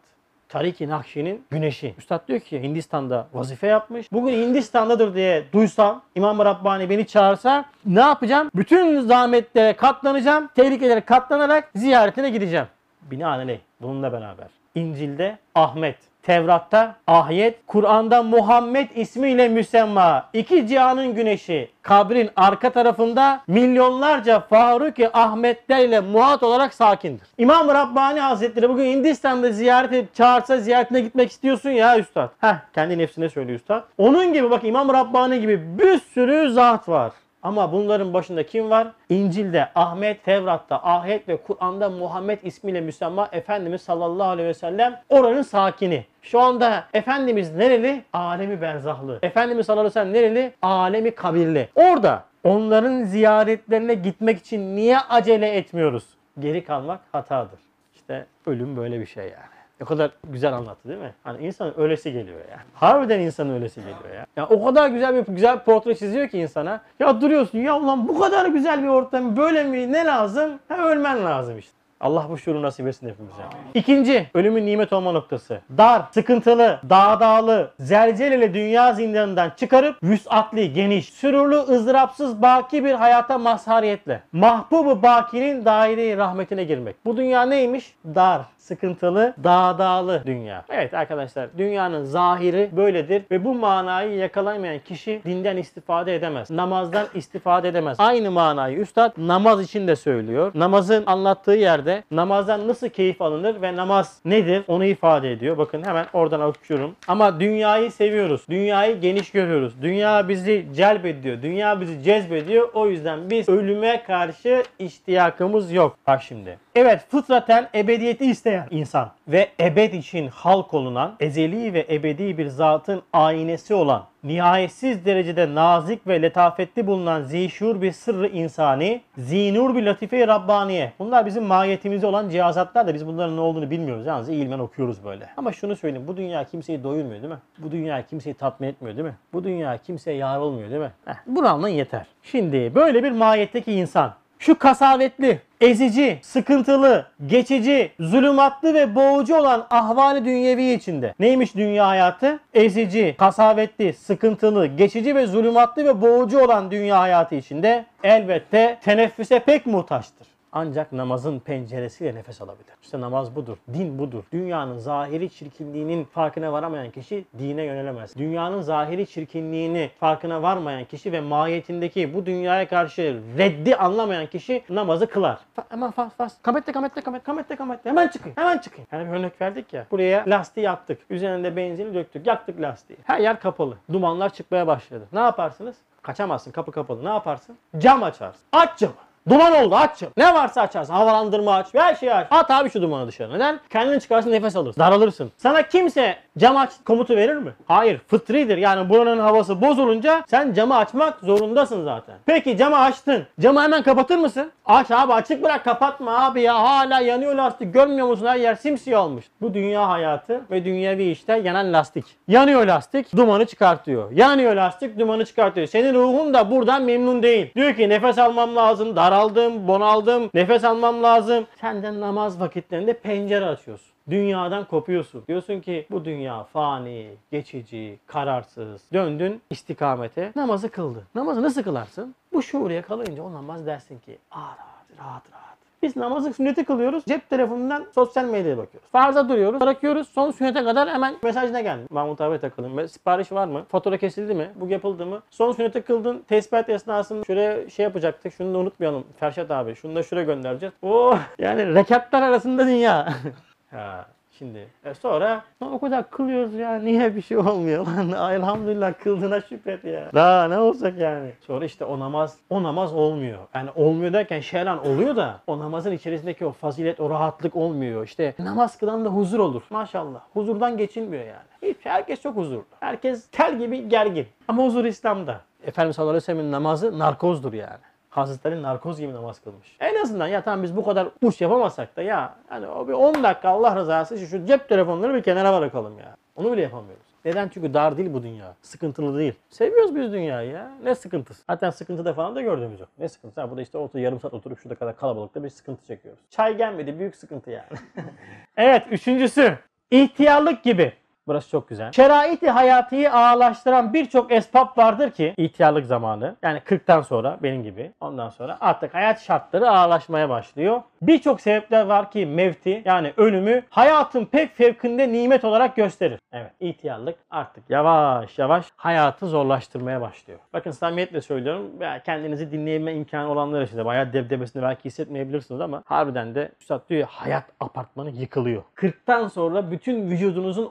[0.50, 1.96] Tariki Nakşi'nin güneşi.
[1.98, 4.12] Üstad diyor ki Hindistan'da vazife yapmış.
[4.12, 8.50] Bugün Hindistan'dadır diye duysam İmam-ı Rabbani beni çağırsa ne yapacağım?
[8.56, 10.50] Bütün zahmetlere katlanacağım.
[10.56, 12.66] Tehlikelere katlanarak ziyaretine gideceğim.
[13.02, 14.48] Binaenaleyh bununla beraber.
[14.76, 20.30] İncil'de Ahmet, Tevrat'ta Ahyet, Kur'an'da Muhammed ismiyle müsemma.
[20.34, 27.28] iki cihanın güneşi kabrin arka tarafında milyonlarca Faruk-i Ahmetlerle muhat olarak sakindir.
[27.38, 32.30] İmam Rabbani Hazretleri bugün Hindistan'da ziyaret edip çağırsa ziyaretine gitmek istiyorsun ya üstad.
[32.42, 33.84] Heh kendi nefsine söylüyor üstad.
[33.98, 37.12] Onun gibi bak İmam Rabbani gibi bir sürü zat var.
[37.48, 38.88] Ama bunların başında kim var?
[39.10, 45.42] İncil'de Ahmet, Tevrat'ta Ahmet ve Kur'an'da Muhammed ismiyle müsemma Efendimiz sallallahu aleyhi ve sellem oranın
[45.42, 46.06] sakini.
[46.22, 48.04] Şu anda Efendimiz nereli?
[48.14, 49.20] Alemi berzahlı.
[49.22, 50.54] Efendimiz sallallahu aleyhi ve sellem nereli?
[50.62, 51.70] Alemi kabirli.
[51.76, 56.04] Orada onların ziyaretlerine gitmek için niye acele etmiyoruz?
[56.40, 57.60] Geri kalmak hatadır.
[57.96, 59.57] İşte ölüm böyle bir şey yani.
[59.82, 61.14] Ne kadar güzel anlattı değil mi?
[61.24, 62.60] Hani insanın ölesi geliyor ya.
[62.74, 64.26] Harbiden insanın ölesi geliyor ya.
[64.36, 66.82] Ya o kadar güzel bir güzel portre çiziyor ki insana.
[67.00, 70.60] Ya duruyorsun ya ulan bu kadar güzel bir ortam böyle mi ne lazım?
[70.68, 71.78] Ha ölmen lazım işte.
[72.00, 73.42] Allah bu şuuru nasip etsin hepimize.
[73.74, 75.62] İkinci, ölümün nimet olma noktası.
[75.78, 84.22] Dar, sıkıntılı, dağdağlı, zelzeleli dünya zindanından çıkarıp vüsatli, geniş, sürurlu, ızdırapsız, baki bir hayata mazhariyetle.
[84.32, 86.96] Mahbubu bakinin daire rahmetine girmek.
[87.06, 87.96] Bu dünya neymiş?
[88.16, 90.66] Dar, sıkıntılı, dağdağlı dünya.
[90.70, 96.52] Evet arkadaşlar dünyanın zahiri böyledir ve bu manayı yakalayamayan kişi dinden istifade edemez.
[96.52, 97.98] Namazdan istifade edemez.
[98.00, 100.52] Aynı manayı üstad namaz için de söylüyor.
[100.56, 105.58] Namazın anlattığı yerde namazdan nasıl keyif alınır ve namaz nedir onu ifade ediyor.
[105.58, 106.96] Bakın hemen oradan okuyorum.
[107.08, 108.42] Ama dünyayı seviyoruz.
[108.50, 109.82] Dünyayı geniş görüyoruz.
[109.82, 111.42] Dünya bizi celbediyor.
[111.42, 112.70] Dünya bizi cezbediyor.
[112.74, 115.98] O yüzden biz ölüme karşı iştiyakımız yok.
[116.08, 116.58] Bak şimdi.
[116.80, 123.02] Evet fıtraten ebediyeti isteyen insan ve ebed için halk olunan ezeli ve ebedi bir zatın
[123.14, 130.28] aynesi olan nihayetsiz derecede nazik ve letafetli bulunan zişur bir sırrı insani, zinur bir latife-i
[130.28, 130.94] Rabbaniye.
[131.00, 134.06] Bunlar bizim mahiyetimizde olan cihazatlar da biz bunların ne olduğunu bilmiyoruz.
[134.06, 135.30] Yalnız ilmen okuyoruz böyle.
[135.38, 136.08] Ama şunu söyleyeyim.
[136.08, 137.40] Bu dünya kimseyi doyurmuyor değil mi?
[137.58, 139.16] Bu dünya kimseyi tatmin etmiyor değil mi?
[139.34, 140.92] Bu dünya kimseye yar olmuyor değil mi?
[141.06, 142.06] Heh, bunu anlayın yeter.
[142.24, 150.26] Şimdi böyle bir mahiyetteki insan şu kasavetli, ezici, sıkıntılı, geçici, zulümatlı ve boğucu olan ahvali
[150.26, 151.14] dünyevi içinde.
[151.20, 152.40] Neymiş dünya hayatı?
[152.54, 159.66] Ezici, kasavetli, sıkıntılı, geçici ve zulümatlı ve boğucu olan dünya hayatı içinde elbette teneffüse pek
[159.66, 160.37] muhtaçtır.
[160.58, 162.74] Ancak namazın penceresiyle nefes alabilir.
[162.84, 163.58] İşte namaz budur.
[163.74, 164.24] Din budur.
[164.34, 168.16] Dünyanın zahiri çirkinliğinin farkına varamayan kişi dine yönelemez.
[168.18, 175.08] Dünyanın zahiri çirkinliğini farkına varmayan kişi ve mahiyetindeki bu dünyaya karşı reddi anlamayan kişi namazı
[175.08, 175.38] kılar.
[175.58, 176.36] Fa- hemen fas fas.
[176.42, 177.90] Kamette kamette kamette kamette kamette.
[177.90, 178.32] Hemen çıkın.
[178.36, 178.84] Hemen çıkın.
[178.92, 179.86] Yani bir örnek verdik ya.
[179.92, 181.00] Buraya lastiği yaptık.
[181.10, 182.28] Üzerinde benzini döktük.
[182.28, 182.98] Yaktık lastiği.
[183.04, 183.78] Her yer kapalı.
[183.94, 185.08] Dumanlar çıkmaya başladı.
[185.14, 185.76] Ne yaparsınız?
[186.02, 186.52] Kaçamazsın.
[186.52, 187.06] Kapı kapalı.
[187.06, 187.58] Ne yaparsın?
[187.78, 188.42] Cam açarsın.
[188.52, 188.94] Aç camı.
[189.30, 190.04] Duman oldu aç.
[190.18, 190.94] Ne varsa açarsın.
[190.94, 191.68] Havalandırma aç.
[191.74, 192.28] Her şeyi aç.
[192.32, 193.34] At abi şu dumanı dışarı.
[193.34, 193.60] Neden?
[193.70, 194.80] Kendini çıkarsın nefes alırsın.
[194.82, 195.32] Daralırsın.
[195.38, 197.52] Sana kimse cam aç komutu verir mi?
[197.68, 198.02] Hayır.
[198.08, 198.58] Fıtridir.
[198.58, 202.16] Yani buranın havası bozulunca sen camı açmak zorundasın zaten.
[202.26, 203.28] Peki camı açtın.
[203.40, 204.52] Camı hemen kapatır mısın?
[204.66, 206.56] Aç abi açık bırak kapatma abi ya.
[206.64, 207.74] Hala yanıyor lastik.
[207.74, 208.26] Görmüyor musun?
[208.26, 209.26] Her yer simsiyah olmuş.
[209.42, 212.06] Bu dünya hayatı ve dünyevi işte yanan lastik.
[212.28, 214.12] Yanıyor lastik dumanı çıkartıyor.
[214.12, 215.68] Yanıyor lastik dumanı çıkartıyor.
[215.68, 217.54] Senin ruhun da buradan memnun değil.
[217.56, 218.96] Diyor ki nefes almam lazım.
[219.18, 220.30] Daraldım, bunaldım.
[220.34, 221.46] Nefes almam lazım.
[221.62, 223.88] Sen de namaz vakitlerinde pencere açıyorsun.
[224.10, 225.24] Dünyadan kopuyorsun.
[225.28, 228.82] Diyorsun ki bu dünya fani, geçici, kararsız.
[228.94, 230.32] Döndün istikamete.
[230.36, 231.04] Namazı kıldın.
[231.16, 232.16] Namazı nasıl kılarsın?
[232.34, 235.47] Bu şuur yakalayınca o namaz dersin ki "Aa, rahat, rahat, rahat.
[235.82, 237.04] Biz namazı sünneti kılıyoruz.
[237.06, 238.90] Cep telefonundan sosyal medyaya bakıyoruz.
[238.92, 239.62] Farza duruyoruz.
[239.62, 240.08] Bırakıyoruz.
[240.10, 241.82] Son sünnete kadar hemen mesaj ne geldi?
[241.90, 242.86] Mahmut abi takılın.
[242.86, 243.66] Sipariş var mı?
[243.70, 244.52] Fatura kesildi mi?
[244.56, 245.22] Bu yapıldı mı?
[245.30, 246.20] Son sünnete kıldın.
[246.28, 248.34] Tesbihat esnasında şöyle şey yapacaktık.
[248.34, 249.04] Şunu da unutmayalım.
[249.20, 249.76] Ferşat abi.
[249.76, 250.74] Şunu da şuraya göndereceğiz.
[250.82, 251.20] Oh!
[251.40, 253.14] Yani rekatlar arasında dünya.
[253.72, 254.06] ha.
[254.38, 259.42] Şimdi e sonra "Lan o kadar kılıyoruz ya niye bir şey olmuyor lan elhamdülillah kıldığına
[259.42, 260.10] şükret ya.
[260.14, 261.32] Daha ne olacak yani.
[261.42, 263.40] Sonra işte o namaz o namaz olmuyor.
[263.56, 268.04] Yani olmuyor derken şeylan oluyor da o namazın içerisindeki o fazilet o rahatlık olmuyor.
[268.04, 269.62] İşte namaz kılan da huzur olur.
[269.70, 270.20] Maşallah.
[270.34, 271.48] Huzurdan geçilmiyor yani.
[271.62, 272.66] Hiç, herkes çok huzurlu.
[272.80, 274.28] Herkes tel gibi gergin.
[274.48, 275.42] Ama huzur İslam'da.
[275.64, 277.78] Efendimiz sallallahu aleyhi ve sellem'in namazı narkozdur yani.
[278.18, 279.78] Hazretleri narkoz gibi namaz kılmış.
[279.80, 283.24] En azından ya tamam biz bu kadar uç yapamasak da ya hani o bir 10
[283.24, 286.16] dakika Allah rızası için şu cep telefonları bir kenara bırakalım ya.
[286.36, 287.06] Onu bile yapamıyoruz.
[287.26, 287.50] Neden?
[287.50, 288.56] Çünkü dar değil bu dünya.
[288.62, 289.34] Sıkıntılı değil.
[289.50, 290.72] Seviyoruz biz dünyayı ya.
[290.84, 291.44] Ne sıkıntısı?
[291.50, 292.90] Zaten sıkıntıda falan da gördüğümüz yok.
[292.98, 293.42] Ne sıkıntısı?
[293.42, 296.22] Ha, burada işte otur yarım saat oturup şurada kadar kalabalıkta bir sıkıntı çekiyoruz.
[296.30, 297.00] Çay gelmedi.
[297.00, 297.68] Büyük sıkıntı yani.
[298.58, 298.84] evet.
[298.92, 299.58] Üçüncüsü.
[299.92, 300.94] İhtiyarlık gibi.
[301.28, 301.92] Burası çok güzel.
[301.92, 308.30] Şeraiti hayatıyı ağırlaştıran birçok esbab vardır ki ihtiyarlık zamanı yani 40'tan sonra benim gibi ondan
[308.30, 310.82] sonra artık hayat şartları ağırlaşmaya başlıyor.
[311.02, 316.20] Birçok sebepler var ki mevti yani ölümü hayatın pek fevkinde nimet olarak gösterir.
[316.32, 320.40] Evet ihtiyarlık artık yavaş yavaş hayatı zorlaştırmaya başlıyor.
[320.54, 321.72] Bakın samimiyetle söylüyorum
[322.06, 327.02] kendinizi dinleyebilme imkanı olanlar için de bayağı debdebesini belki hissetmeyebilirsiniz ama harbiden de Üstad diyor
[327.02, 328.64] ya, hayat apartmanı yıkılıyor.
[328.76, 330.68] 40'tan sonra bütün vücudunuzun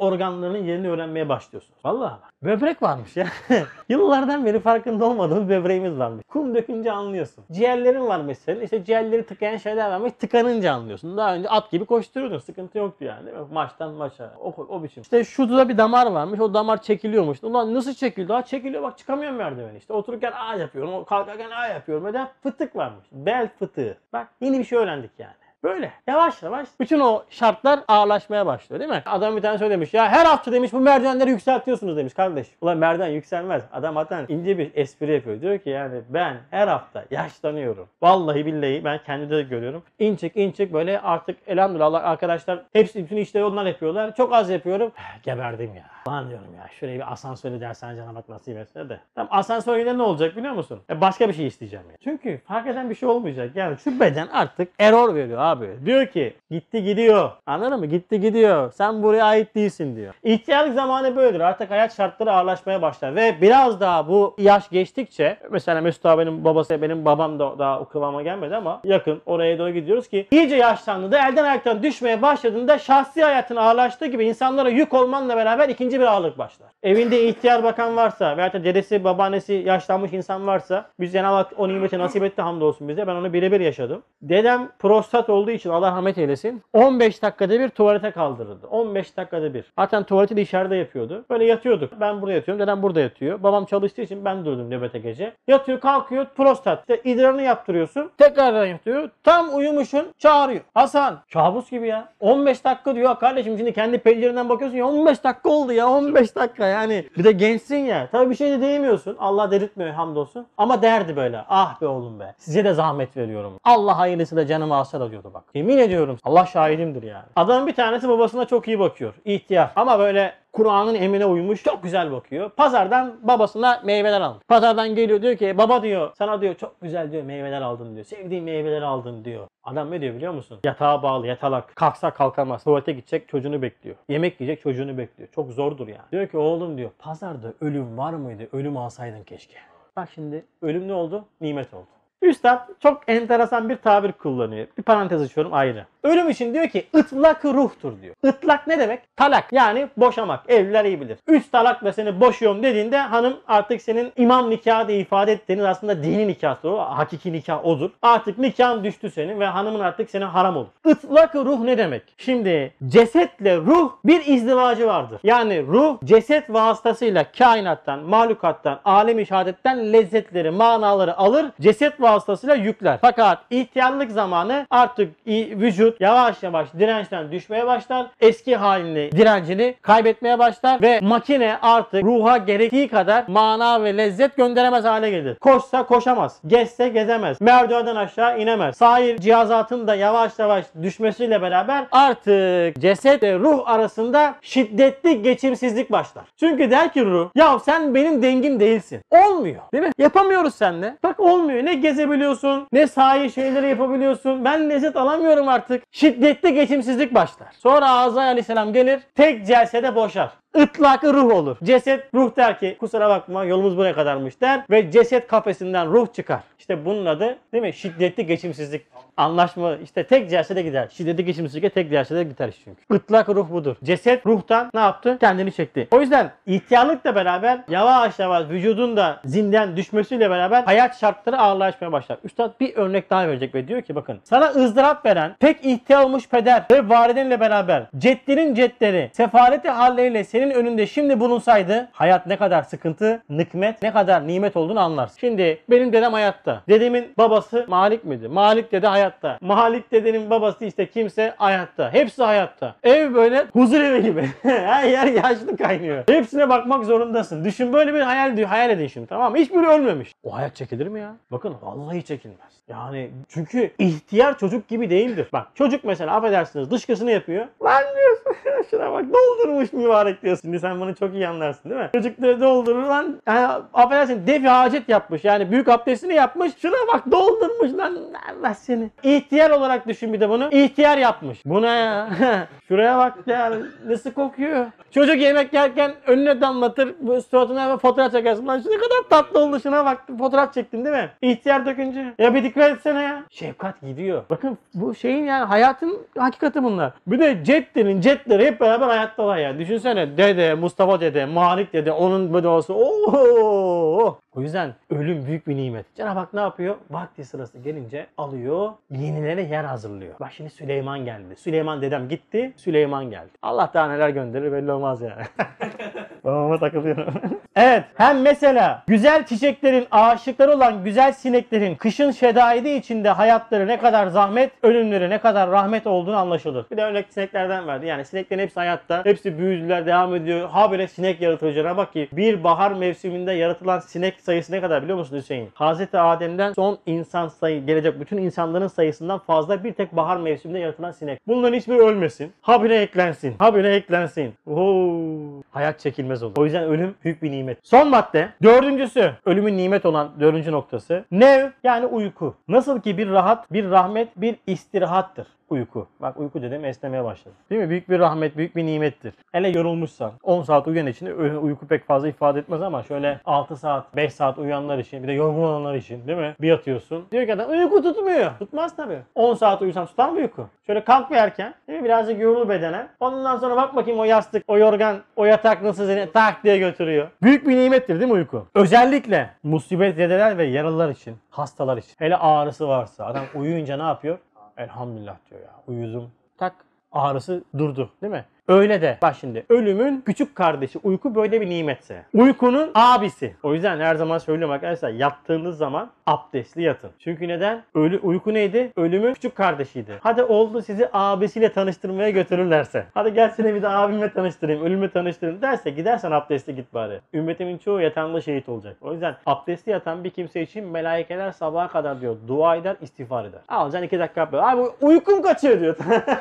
[0.47, 1.79] organlarının yerini öğrenmeye başlıyorsunuz.
[1.85, 2.33] Vallahi bak.
[2.43, 3.27] Böbrek varmış ya.
[3.89, 6.25] Yıllardan beri farkında olmadığımız böbreğimiz varmış.
[6.29, 7.45] Kum dökünce anlıyorsun.
[7.53, 8.63] Ciğerlerin var mesela.
[8.63, 10.13] İşte ciğerleri tıkayan şeyler varmış.
[10.19, 11.17] Tıkanınca anlıyorsun.
[11.17, 12.39] Daha önce at gibi koşturuyordun.
[12.39, 13.31] Sıkıntı yoktu yani.
[13.53, 14.35] Maçtan maça.
[14.41, 15.03] O, o biçim.
[15.03, 16.41] İşte şurada bir damar varmış.
[16.41, 17.45] O damar çekiliyormuş.
[17.45, 18.33] Ulan nasıl çekildi?
[18.33, 19.93] Ha çekiliyor bak çıkamıyorum merdiveni işte.
[19.93, 21.05] Otururken A yapıyorum.
[21.05, 22.05] Kalkarken A yapıyorum.
[22.05, 22.29] Neden?
[22.43, 23.07] Fıtık varmış.
[23.13, 23.99] Bel fıtığı.
[24.13, 25.46] Bak yeni bir şey öğrendik yani.
[25.67, 29.03] Böyle yavaş yavaş bütün o şartlar ağırlaşmaya başlıyor değil mi?
[29.07, 32.47] Adam bir tane söylemiş ya her hafta demiş bu merdivenleri yükseltiyorsunuz demiş kardeş.
[32.61, 33.63] Ulan merdiven yükselmez.
[33.73, 35.41] Adam zaten ince bir espri yapıyor.
[35.41, 37.89] Diyor ki yani ben her hafta yaşlanıyorum.
[38.03, 39.83] Vallahi billahi ben kendimde de görüyorum.
[39.99, 44.15] İnçik inçik böyle artık elhamdülillah arkadaşlar hepsi bütün işleri onlar yapıyorlar.
[44.15, 44.93] Çok az yapıyorum.
[45.23, 45.85] Geberdim ya.
[46.09, 49.01] Lan diyorum ya şuraya bir asansörü dersen Cenab-ı nasip etse de.
[49.15, 50.81] Tamam asansörde ne olacak biliyor musun?
[50.91, 51.97] E başka bir şey isteyeceğim ya.
[52.05, 53.51] Çünkü fark eden bir şey olmayacak.
[53.55, 55.56] Yani şu beden artık error veriyor abi.
[55.57, 55.87] Abi.
[55.87, 57.31] Diyor ki gitti gidiyor.
[57.47, 57.87] Anladın mı?
[57.87, 58.73] Gitti gidiyor.
[58.73, 60.15] Sen buraya ait değilsin diyor.
[60.23, 61.41] İhtiyarlık zamanı böyledir.
[61.41, 63.17] Artık hayat şartları ağırlaşmaya başlar.
[63.17, 67.85] Ve biraz daha bu yaş geçtikçe mesela Mesut abinin babası benim babam da daha o
[67.85, 73.23] kıvama gelmedi ama yakın oraya doğru gidiyoruz ki iyice yaşlandığında elden ayaktan düşmeye başladığında şahsi
[73.23, 76.69] hayatın ağırlaştığı gibi insanlara yük olmanla beraber ikinci bir ağırlık başlar.
[76.83, 81.69] Evinde ihtiyar bakan varsa veyahut da dedesi babaannesi yaşlanmış insan varsa biz Cenab-ı Hak o
[81.69, 83.07] nimeti nasip etti hamdolsun bize.
[83.07, 84.03] Ben onu birebir yaşadım.
[84.23, 88.67] Dedem prostat olduğu için Allah rahmet eylesin 15 dakikada bir tuvalete kaldırırdı.
[88.67, 89.73] 15 dakikada bir.
[89.79, 91.25] Zaten tuvaleti de içeride yapıyordu.
[91.31, 91.93] Böyle yatıyorduk.
[92.01, 92.63] Ben burada yatıyorum.
[92.63, 93.43] Dedem burada yatıyor.
[93.43, 95.33] Babam çalıştığı için ben durdum nöbete gece.
[95.49, 96.81] Yatıyor kalkıyor prostat.
[96.81, 98.11] İşte idrarını yaptırıyorsun.
[98.19, 99.11] Tekrardan yatıyor.
[99.25, 100.61] Tam uyumuşsun çağırıyor.
[100.75, 101.19] Hasan.
[101.33, 102.09] Kabus gibi ya.
[102.21, 103.19] 15 dakika diyor.
[103.19, 107.09] Kardeşim şimdi kendi pencerenden bakıyorsun ya 15 dakika oldu ya 15 dakika yani.
[107.19, 108.09] Bir de gençsin ya.
[108.13, 109.17] Tabii bir şey de diyemiyorsun.
[109.19, 110.47] Allah delirtmiyor hamdolsun.
[110.57, 111.45] Ama derdi böyle.
[111.49, 112.35] Ah be oğlum be.
[112.39, 113.53] Size de zahmet veriyorum.
[113.65, 115.45] Allah hayırlısı da canımı alsa da diyordu bak.
[115.55, 116.19] Yemin ediyorum.
[116.25, 117.25] Allah şahidimdir yani.
[117.37, 119.15] Adamın bir tanesi babasına çok iyi bakıyor.
[119.25, 119.71] İhtiyar.
[119.77, 122.51] Ama böyle Kur'an'ın emrine uymuş çok güzel bakıyor.
[122.51, 124.39] Pazardan babasına meyveler aldı.
[124.49, 128.05] Pazardan geliyor diyor ki baba diyor sana diyor çok güzel diyor meyveler aldın diyor.
[128.05, 129.47] Sevdiğin meyveleri aldın diyor.
[129.65, 130.59] Adam ne diyor biliyor musun?
[130.65, 131.77] Yatağa bağlı yatalak.
[131.77, 132.65] Kalksa kalkamaz.
[132.65, 133.97] Tuvalete gidecek çocuğunu bekliyor.
[134.09, 135.29] Yemek yiyecek çocuğunu bekliyor.
[135.35, 136.11] Çok zordur yani.
[136.13, 138.49] Diyor ki oğlum diyor pazarda ölüm var mıydı?
[138.53, 139.57] Ölüm alsaydın keşke.
[139.97, 141.25] Bak şimdi ölüm ne oldu?
[141.41, 141.96] Nimet oldu.
[142.23, 144.67] Üstad çok enteresan bir tabir kullanıyor.
[144.79, 145.87] Bir parantez açıyorum ayrı.
[146.03, 148.15] Ölüm için diyor ki ıtlak ruhtur diyor.
[148.25, 149.17] Itlak ne demek?
[149.17, 150.51] Talak yani boşamak.
[150.51, 151.19] Evliler iyi bilir.
[151.27, 156.29] Üç talakla seni boşuyorum dediğinde hanım artık senin imam nikahı diye ifade ettiğiniz aslında dini
[156.29, 156.79] nikahı o.
[156.79, 157.91] Hakiki nikah odur.
[158.03, 160.69] Artık nikahın düştü senin ve hanımın artık senin haram olur.
[160.87, 162.03] Itlak ruh ne demek?
[162.19, 165.21] Şimdi cesetle ruh bir izdivacı vardır.
[165.25, 171.47] Yani ruh ceset vasıtasıyla kainattan, mahlukattan, alemi şehadetten lezzetleri, manaları alır.
[171.61, 172.99] Ceset vasıtasıyla yükler.
[173.01, 178.07] Fakat ihtiyarlık zamanı artık vücut yavaş yavaş dirençten düşmeye başlar.
[178.21, 184.85] Eski halini, direncini kaybetmeye başlar ve makine artık ruha gerektiği kadar mana ve lezzet gönderemez
[184.85, 185.35] hale gelir.
[185.35, 186.41] Koşsa koşamaz.
[186.47, 187.41] Gezse gezemez.
[187.41, 188.77] Merdivenden aşağı inemez.
[188.77, 196.25] Sahil cihazatın da yavaş yavaş düşmesiyle beraber artık ceset ve ruh arasında şiddetli geçimsizlik başlar.
[196.41, 199.01] Çünkü der ki ruh ya sen benim dengim değilsin.
[199.11, 199.63] Olmuyor.
[199.73, 199.93] Değil mi?
[199.99, 200.97] Yapamıyoruz seninle.
[201.03, 201.65] Bak olmuyor.
[201.65, 204.45] Ne gezebiliyorsun ne sahil şeyleri yapabiliyorsun.
[204.45, 205.83] Ben lezzet alamıyorum artık.
[205.91, 207.49] Şiddetli geçimsizlik başlar.
[207.59, 210.31] Sonra Azrail aleyhisselam gelir tek celsede boşar.
[210.57, 211.57] Itlak ruh olur.
[211.65, 216.41] Ceset ruh der ki kusura bakma yolumuz buraya kadarmış der ve ceset kafesinden ruh çıkar.
[216.59, 217.73] İşte bunun adı değil mi?
[217.73, 218.87] Şiddetli geçimsizlik.
[219.17, 220.89] Anlaşma işte tek celsede gider.
[220.93, 222.97] Şiddetli geçimsizlikle tek celsede gider iş çünkü.
[222.97, 223.77] Itlak ruh budur.
[223.85, 225.17] Ceset ruhtan ne yaptı?
[225.21, 225.89] Kendini çekti.
[225.91, 232.19] O yüzden ihtiyarlıkla beraber yavaş yavaş vücudun da zinden düşmesiyle beraber hayat şartları ağırlaşmaya başlar.
[232.25, 236.29] Üstad bir örnek daha verecek ve diyor ki bakın sana ızdırap veren pek ihtiyar olmuş
[236.29, 242.63] peder ve validenle beraber ceddinin cedleri sefaleti halleriyle senin önünde şimdi bulunsaydı hayat ne kadar
[242.63, 245.17] sıkıntı, nikmet, ne kadar nimet olduğunu anlarsın.
[245.21, 246.63] Şimdi benim dedem hayatta.
[246.69, 248.29] Dedemin babası Malik miydi?
[248.29, 249.39] Malik dede hayatta.
[249.41, 251.93] Malik dedenin babası işte kimse hayatta.
[251.93, 252.75] Hepsi hayatta.
[252.83, 254.31] Ev böyle huzur evi gibi.
[254.43, 256.05] Her yer yaşlı kaynıyor.
[256.09, 257.45] Hepsine bakmak zorundasın.
[257.45, 258.49] Düşün böyle bir hayal diyor.
[258.49, 259.39] Hayal edin şimdi tamam mı?
[259.39, 260.15] Hiçbiri ölmemiş.
[260.25, 261.15] O hayat çekilir mi ya?
[261.31, 262.57] Bakın vallahi çekilmez.
[262.69, 265.29] Yani çünkü ihtiyar çocuk gibi değildir.
[265.33, 267.47] Bak çocuk mesela affedersiniz dışkısını yapıyor.
[267.63, 268.37] Lan diyorsun
[268.71, 270.43] şuna bak doldurmuş mübarek diyorsun.
[270.43, 271.91] Şimdi sen bunu çok iyi anlarsın değil mi?
[271.95, 273.21] Çocuk da doldurur lan.
[273.27, 275.25] Yani, affedersin defi hacet yapmış.
[275.25, 276.53] Yani büyük abdestini yapmış.
[276.63, 277.99] Şuna bak doldurmuş lan.
[278.31, 278.91] Allah seni.
[279.03, 280.49] İhtiyar olarak düşün bir de bunu.
[280.53, 281.43] İhtiyar yapmış.
[281.45, 282.09] Bu ne ya?
[282.69, 283.53] Şuraya bak ya.
[283.87, 284.67] Nasıl kokuyor?
[284.91, 286.95] Çocuk yemek yerken önüne damlatır.
[287.31, 288.47] Suratına fotoğraf çekersin.
[288.47, 290.05] Lan şu ne kadar tatlı oldu şuna bak.
[290.19, 291.11] Fotoğraf çektin değil mi?
[291.23, 292.15] İhtiyar dökünce.
[292.19, 293.23] Ya bir dikkat etsene ya.
[293.31, 294.23] Şefkat gidiyor.
[294.31, 296.93] Bakın bu şeyin yani hayatın hakikati bunlar.
[297.07, 299.59] Bir de Ceddi'nin Cedleri hep beraber hayattalar ya.
[299.59, 302.73] Düşünsene dede, Mustafa dede, Malik dede, onun böyle olsa.
[302.75, 304.19] Oo!
[304.37, 305.95] O yüzden ölüm büyük bir nimet.
[305.95, 306.77] Cenab-ı Hak ne yapıyor?
[306.91, 310.15] Vakti sırası gelince alıyor, yenilere yer hazırlıyor.
[310.21, 311.37] Bak şimdi Süleyman geldi.
[311.37, 313.31] Süleyman dedem gitti, Süleyman geldi.
[313.43, 315.23] Allah daha neler gönderir belli olmaz yani.
[316.25, 317.15] Babama takılıyorum.
[317.57, 324.07] evet hem mesela güzel çiçeklerin aşıkları olan güzel sineklerin kışın şedaidi içinde hayatları ne kadar
[324.07, 326.67] zahmet, ölümleri ne kadar rahmet olduğunu anlaşılır.
[326.71, 327.87] Bir de örnek sineklerden verdi.
[327.87, 329.05] Yani sineklerin hepsi hayatta.
[329.05, 330.49] Hepsi büyüdüler, devam ediyor.
[330.49, 334.83] Ha böyle sinek yaratıyor Cenab-ı Hak ki bir bahar mevsiminde yaratılan sinek sayısı ne kadar
[334.83, 335.49] biliyor musun Hüseyin?
[335.55, 340.91] Hazreti Adem'den son insan sayı gelecek bütün insanların sayısından fazla bir tek bahar mevsiminde yaratılan
[340.91, 341.21] sinek.
[341.27, 342.33] Bunların hiçbiri ölmesin.
[342.41, 343.35] Habire eklensin.
[343.39, 344.35] Habire eklensin.
[344.47, 345.43] Oo.
[345.51, 346.33] Hayat çekilmez olur.
[346.37, 347.59] O yüzden ölüm büyük bir nimet.
[347.63, 348.29] Son madde.
[348.43, 349.13] Dördüncüsü.
[349.27, 351.05] Ölümün nimet olan dördüncü noktası.
[351.11, 352.35] Nev yani uyku.
[352.49, 355.27] Nasıl ki bir rahat, bir rahmet, bir istirahattır.
[355.51, 355.89] Uyku.
[356.01, 357.35] Bak uyku dedim esnemeye başladı.
[357.51, 357.71] Değil mi?
[357.71, 359.15] Büyük bir rahmet, büyük bir nimettir.
[359.33, 361.07] Hele yorulmuşsan 10 saat uyuyan için
[361.43, 365.13] uyku pek fazla ifade etmez ama şöyle 6 saat, 5 saat uyuyanlar için bir de
[365.13, 366.35] yorgun olanlar için değil mi?
[366.41, 367.05] Bir yatıyorsun.
[367.13, 368.31] Diyor ki adam uyku tutmuyor.
[368.39, 368.99] Tutmaz tabii.
[369.15, 370.47] 10 saat uyusan tutar mı uyku?
[370.67, 371.55] Şöyle kalk bir erken.
[371.69, 371.85] Değil mi?
[371.85, 372.89] Birazcık yorul bedenen.
[373.01, 377.09] Ondan sonra bak bakayım o yastık, o yorgan, o yatak nasıl seni tak diye götürüyor.
[377.23, 378.47] Büyük bir nimettir değil mi uyku?
[378.55, 381.95] Özellikle musibet zedeler ve yaralılar için, hastalar için.
[381.99, 384.19] Hele ağrısı varsa adam uyuyunca ne yapıyor?
[384.57, 385.55] Elhamdülillah diyor ya.
[385.67, 386.13] Uyudum.
[386.39, 386.55] Tak
[386.93, 388.25] ağrısı durdu değil mi?
[388.49, 392.03] Öyle de bak şimdi ölümün küçük kardeşi uyku böyle bir nimetse.
[392.15, 393.35] Uykunun abisi.
[393.43, 396.91] O yüzden her zaman söylüyorum arkadaşlar yattığınız zaman abdestli yatın.
[396.99, 397.63] Çünkü neden?
[397.75, 398.73] Ölü, uyku neydi?
[398.77, 399.93] Ölümün küçük kardeşiydi.
[400.01, 402.87] Hadi oldu sizi abisiyle tanıştırmaya götürürlerse.
[402.95, 407.01] Hadi gel seni bir de abimle tanıştırayım, ölümle tanıştırayım derse gidersen abdestli git bari.
[407.15, 408.77] Ümmetimin çoğu yatağında şehit olacak.
[408.81, 413.41] O yüzden abdestli yatan bir kimse için melaikeler sabaha kadar diyor dua eder, istiğfar eder.
[413.49, 414.43] Alacaksın iki dakika yapıyor.
[414.43, 415.77] Abi uykum kaçıyor diyor.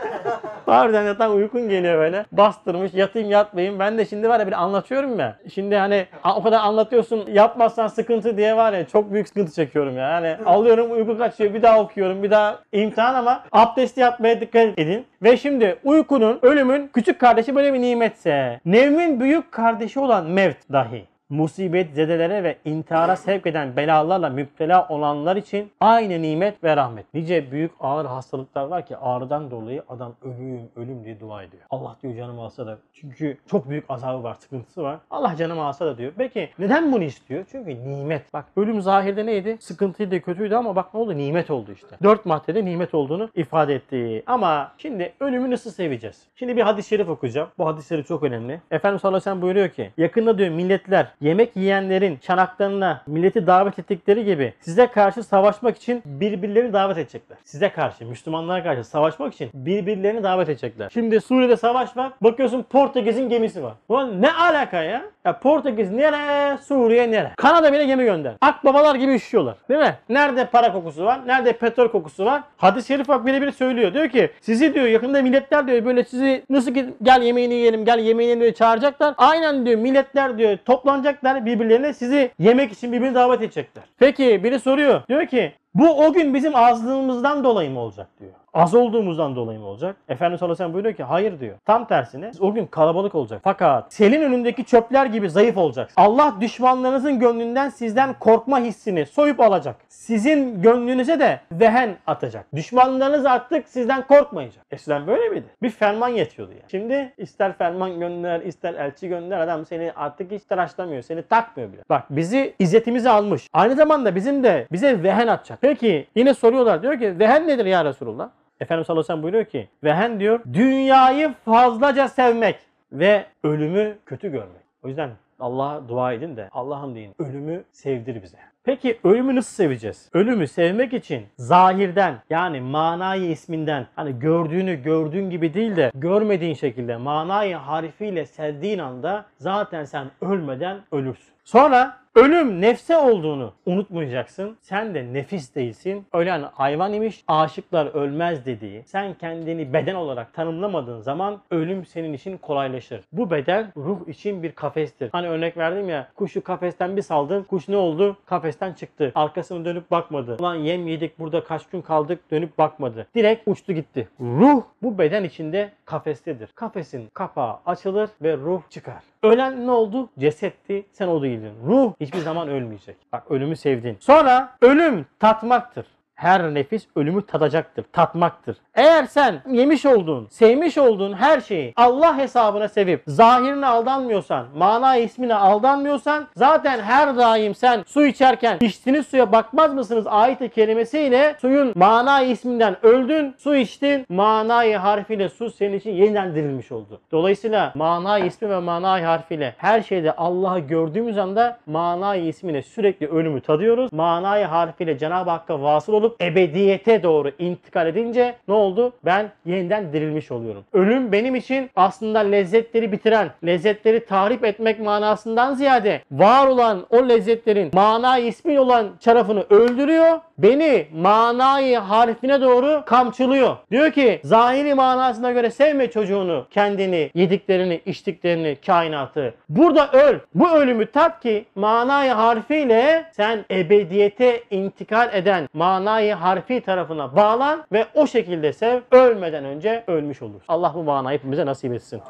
[0.66, 2.15] Harbiden yatan uykun geliyor böyle.
[2.32, 3.80] Bastırmış yatayım yatmayayım.
[3.80, 5.38] Ben de şimdi var ya bir anlatıyorum ya.
[5.54, 6.06] Şimdi hani
[6.36, 10.10] o kadar anlatıyorsun yapmazsan sıkıntı diye var ya çok büyük sıkıntı çekiyorum ya.
[10.10, 15.06] Yani alıyorum uyku kaçıyor bir daha okuyorum bir daha imtihan ama abdesti yapmaya dikkat edin.
[15.24, 18.60] Ve şimdi uykunun ölümün küçük kardeşi böyle bir nimetse.
[18.66, 25.36] Nevmin büyük kardeşi olan mevt dahi musibet zedelere ve intihara sevk eden belalarla müptela olanlar
[25.36, 27.14] için aynı nimet ve rahmet.
[27.14, 31.64] Nice büyük ağır hastalıklar var ki ağrıdan dolayı adam ölüm ölüm diye dua ediyor.
[31.70, 35.00] Allah diyor canımı alsa da çünkü çok büyük azabı var, sıkıntısı var.
[35.12, 36.14] Allah canımı alsa da diyor.
[36.18, 37.46] Peki neden bunu istiyor?
[37.52, 38.34] Çünkü nimet.
[38.34, 39.58] Bak ölüm zahirde neydi?
[39.60, 41.18] Sıkıntıydı, kötüydü ama bak ne oldu?
[41.18, 41.98] Nimet oldu işte.
[42.04, 44.24] Dört maddede nimet olduğunu ifade etti.
[44.28, 46.24] Ama şimdi ölümü nasıl seveceğiz?
[46.36, 47.50] Şimdi bir hadis-i şerif okuyacağım.
[47.58, 48.62] Bu hadis-i şerif çok önemli.
[48.72, 53.80] Efendimiz sallallahu aleyhi ve sellem buyuruyor ki yakında diyor milletler yemek yiyenlerin çanaklarına milleti davet
[53.80, 57.38] ettikleri gibi size karşı savaşmak için birbirlerini davet edecekler.
[57.44, 60.90] Size karşı, Müslümanlara karşı savaşmak için birbirlerini davet edecekler.
[60.94, 62.12] Şimdi Suriye'de savaş var.
[62.22, 63.74] Bakıyorsun Portekiz'in gemisi var.
[63.90, 65.02] Ulan ne alaka ya?
[65.26, 66.58] Ya Portekiz nere?
[66.58, 67.32] Suriye nere?
[67.38, 68.34] Kanada bile gemi gönder.
[68.42, 69.56] Akbabalar gibi üşüyorlar.
[69.70, 69.96] Değil mi?
[70.10, 71.20] Nerede para kokusu var?
[71.28, 72.42] Nerede petrol kokusu var?
[72.58, 73.94] Hadis-i şerif bak birebir söylüyor.
[73.94, 78.00] Diyor ki sizi diyor yakında milletler diyor böyle sizi nasıl ki gel yemeğini yiyelim gel
[78.00, 79.14] yemeğini diye çağıracaklar.
[79.18, 80.58] Aynen diyor milletler diyor
[81.06, 83.84] toplanacaklar birbirlerine sizi yemek için birbirini davet edecekler.
[83.98, 85.02] Peki biri soruyor.
[85.10, 88.32] Diyor ki bu o gün bizim azlığımızdan dolayı mı olacak diyor.
[88.56, 89.96] Az olduğumuzdan dolayı mı olacak?
[90.10, 91.56] Efendimiz sallallahu aleyhi ve sellem buyuruyor ki hayır diyor.
[91.66, 93.42] Tam tersine o gün kalabalık olacak.
[93.44, 96.02] Fakat selin önündeki çöpler gibi zayıf olacaksın.
[96.02, 99.76] Allah düşmanlarınızın gönlünden sizden korkma hissini soyup alacak.
[99.90, 102.46] Sizin gönlünüze de vehen atacak.
[102.56, 104.66] Düşmanlarınız artık sizden korkmayacak.
[104.72, 105.46] Eskiden böyle miydi?
[105.62, 106.72] Bir ferman yetiyordu yani.
[106.72, 111.02] Şimdi ister ferman gönder, ister elçi gönder adam seni artık hiç tıraşlamıyor.
[111.02, 111.82] Seni takmıyor bile.
[111.90, 113.48] Bak bizi izzetimizi almış.
[113.54, 115.60] Aynı zamanda bizim de bize vehen atacak.
[115.62, 116.82] Peki yine soruyorlar.
[116.82, 118.30] Diyor ki vehen nedir ya Resulullah?
[118.60, 122.60] Efendimiz sallallahu aleyhi ve sellem buyuruyor ki vehen diyor dünyayı fazlaca sevmek
[122.92, 124.62] ve ölümü kötü görmek.
[124.84, 128.38] O yüzden Allah'a dua edin de Allah'ım deyin ölümü sevdir bize.
[128.64, 130.10] Peki ölümü nasıl seveceğiz?
[130.14, 136.98] Ölümü sevmek için zahirden yani manayı isminden hani gördüğünü gördüğün gibi değil de görmediğin şekilde
[136.98, 141.34] manayı harifiyle sevdiğin anda zaten sen ölmeden ölürsün.
[141.44, 144.58] Sonra ölüm nefse olduğunu unutmayacaksın.
[144.62, 146.06] Sen de nefis değilsin.
[146.14, 147.24] Ölen hayvan imiş.
[147.28, 148.84] Aşıklar ölmez dediği.
[148.86, 153.02] Sen kendini beden olarak tanımlamadığın zaman ölüm senin için kolaylaşır.
[153.12, 155.10] Bu beden ruh için bir kafestir.
[155.12, 157.44] Hani örnek verdim ya kuşu kafesten bir saldın.
[157.44, 158.18] Kuş ne oldu?
[158.26, 159.12] Kafesten çıktı.
[159.16, 160.38] Arkasını dönüp bakmadı.
[160.40, 163.08] Ulan yem yedik burada kaç gün kaldık dönüp bakmadı.
[163.16, 164.08] Direkt uçtu gitti.
[164.20, 166.50] Ruh bu beden içinde kafestedir.
[166.56, 169.04] Kafesin kapağı açılır ve ruh çıkar.
[169.26, 170.10] Ölen ne oldu?
[170.20, 170.86] Cesetti.
[170.92, 171.54] Sen o değildin.
[171.66, 172.98] Ruh hiçbir zaman ölmeyecek.
[173.14, 173.98] Bak ölümü sevdin.
[174.00, 175.86] Sonra ölüm tatmaktır.
[176.16, 178.58] Her nefis ölümü tadacaktır, tatmaktır.
[178.76, 185.36] Eğer sen yemiş olduğun, sevmiş olduğun her şeyi Allah hesabına sevip zahirine aldanmıyorsan, mana ismine
[185.36, 192.22] aldanmıyorsan zaten her daim sen su içerken içtiğiniz suya bakmaz mısınız ayet-i kerimesiyle suyun mana
[192.22, 197.02] isminden öldün, su içtin, manayı harfiyle su senin için yeniden dirilmiş oldu.
[197.12, 203.42] Dolayısıyla mana ismi ve mana harfiyle her şeyde Allah'ı gördüğümüz anda mana ismine sürekli ölümü
[203.42, 203.94] tadıyoruz.
[203.94, 208.94] Manayı harfiyle Cenab-ı Hakk'a vasıl olup ebediyete doğru intikal edince ne oldu?
[209.06, 210.64] Ben yeniden dirilmiş oluyorum.
[210.74, 217.72] Ölüm benim için aslında lezzetleri bitiren, lezzetleri tahrip etmek manasından ziyade var olan o lezzetlerin
[217.74, 220.20] mana ismi olan tarafını öldürüyor.
[220.38, 223.58] Beni manayı harfine doğru kamçılıyor.
[223.72, 229.34] Diyor ki zahiri manasına göre sevme çocuğunu, kendini, yediklerini, içtiklerini, kainatı.
[229.50, 230.20] Burada öl.
[230.36, 237.64] Bu ölümü tat ki manayı harfiyle sen ebediyete intikal eden mana manayı harfi tarafına bağlan
[237.72, 238.82] ve o şekilde sev.
[238.92, 240.46] Ölmeden önce ölmüş olursun.
[240.48, 242.02] Allah bu manayı hepimize nasip etsin.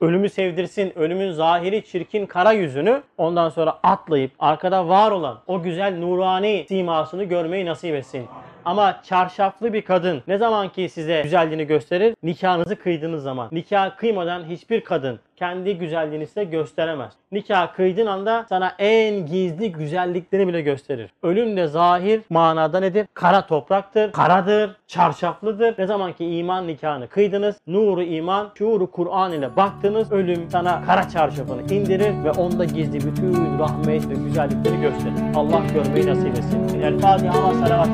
[0.00, 5.98] Ölümü sevdirsin, ölümün zahiri çirkin kara yüzünü ondan sonra atlayıp arkada var olan o güzel
[5.98, 8.26] nurani simasını görmeyi nasip etsin.
[8.64, 12.16] Ama çarşaflı bir kadın ne zaman ki size güzelliğini gösterir?
[12.22, 13.48] Nikahınızı kıydığınız zaman.
[13.52, 17.12] Nikah kıymadan hiçbir kadın kendi güzelliğini size gösteremez.
[17.32, 21.10] Nikah kıydığın anda sana en gizli güzelliklerini bile gösterir.
[21.22, 23.06] Ölüm de zahir manada nedir?
[23.14, 25.74] Kara topraktır, karadır, çarşaflıdır.
[25.78, 31.08] Ne zaman ki iman nikahını kıydınız, nuru iman, şuuru Kur'an ile baktınız, ölüm sana kara
[31.08, 35.14] çarşafını indirir ve onda gizli bütün rahmet ve güzellikleri gösterir.
[35.36, 36.80] Allah görmeyi nasip etsin.
[36.80, 37.88] El Fatiha ve salavat.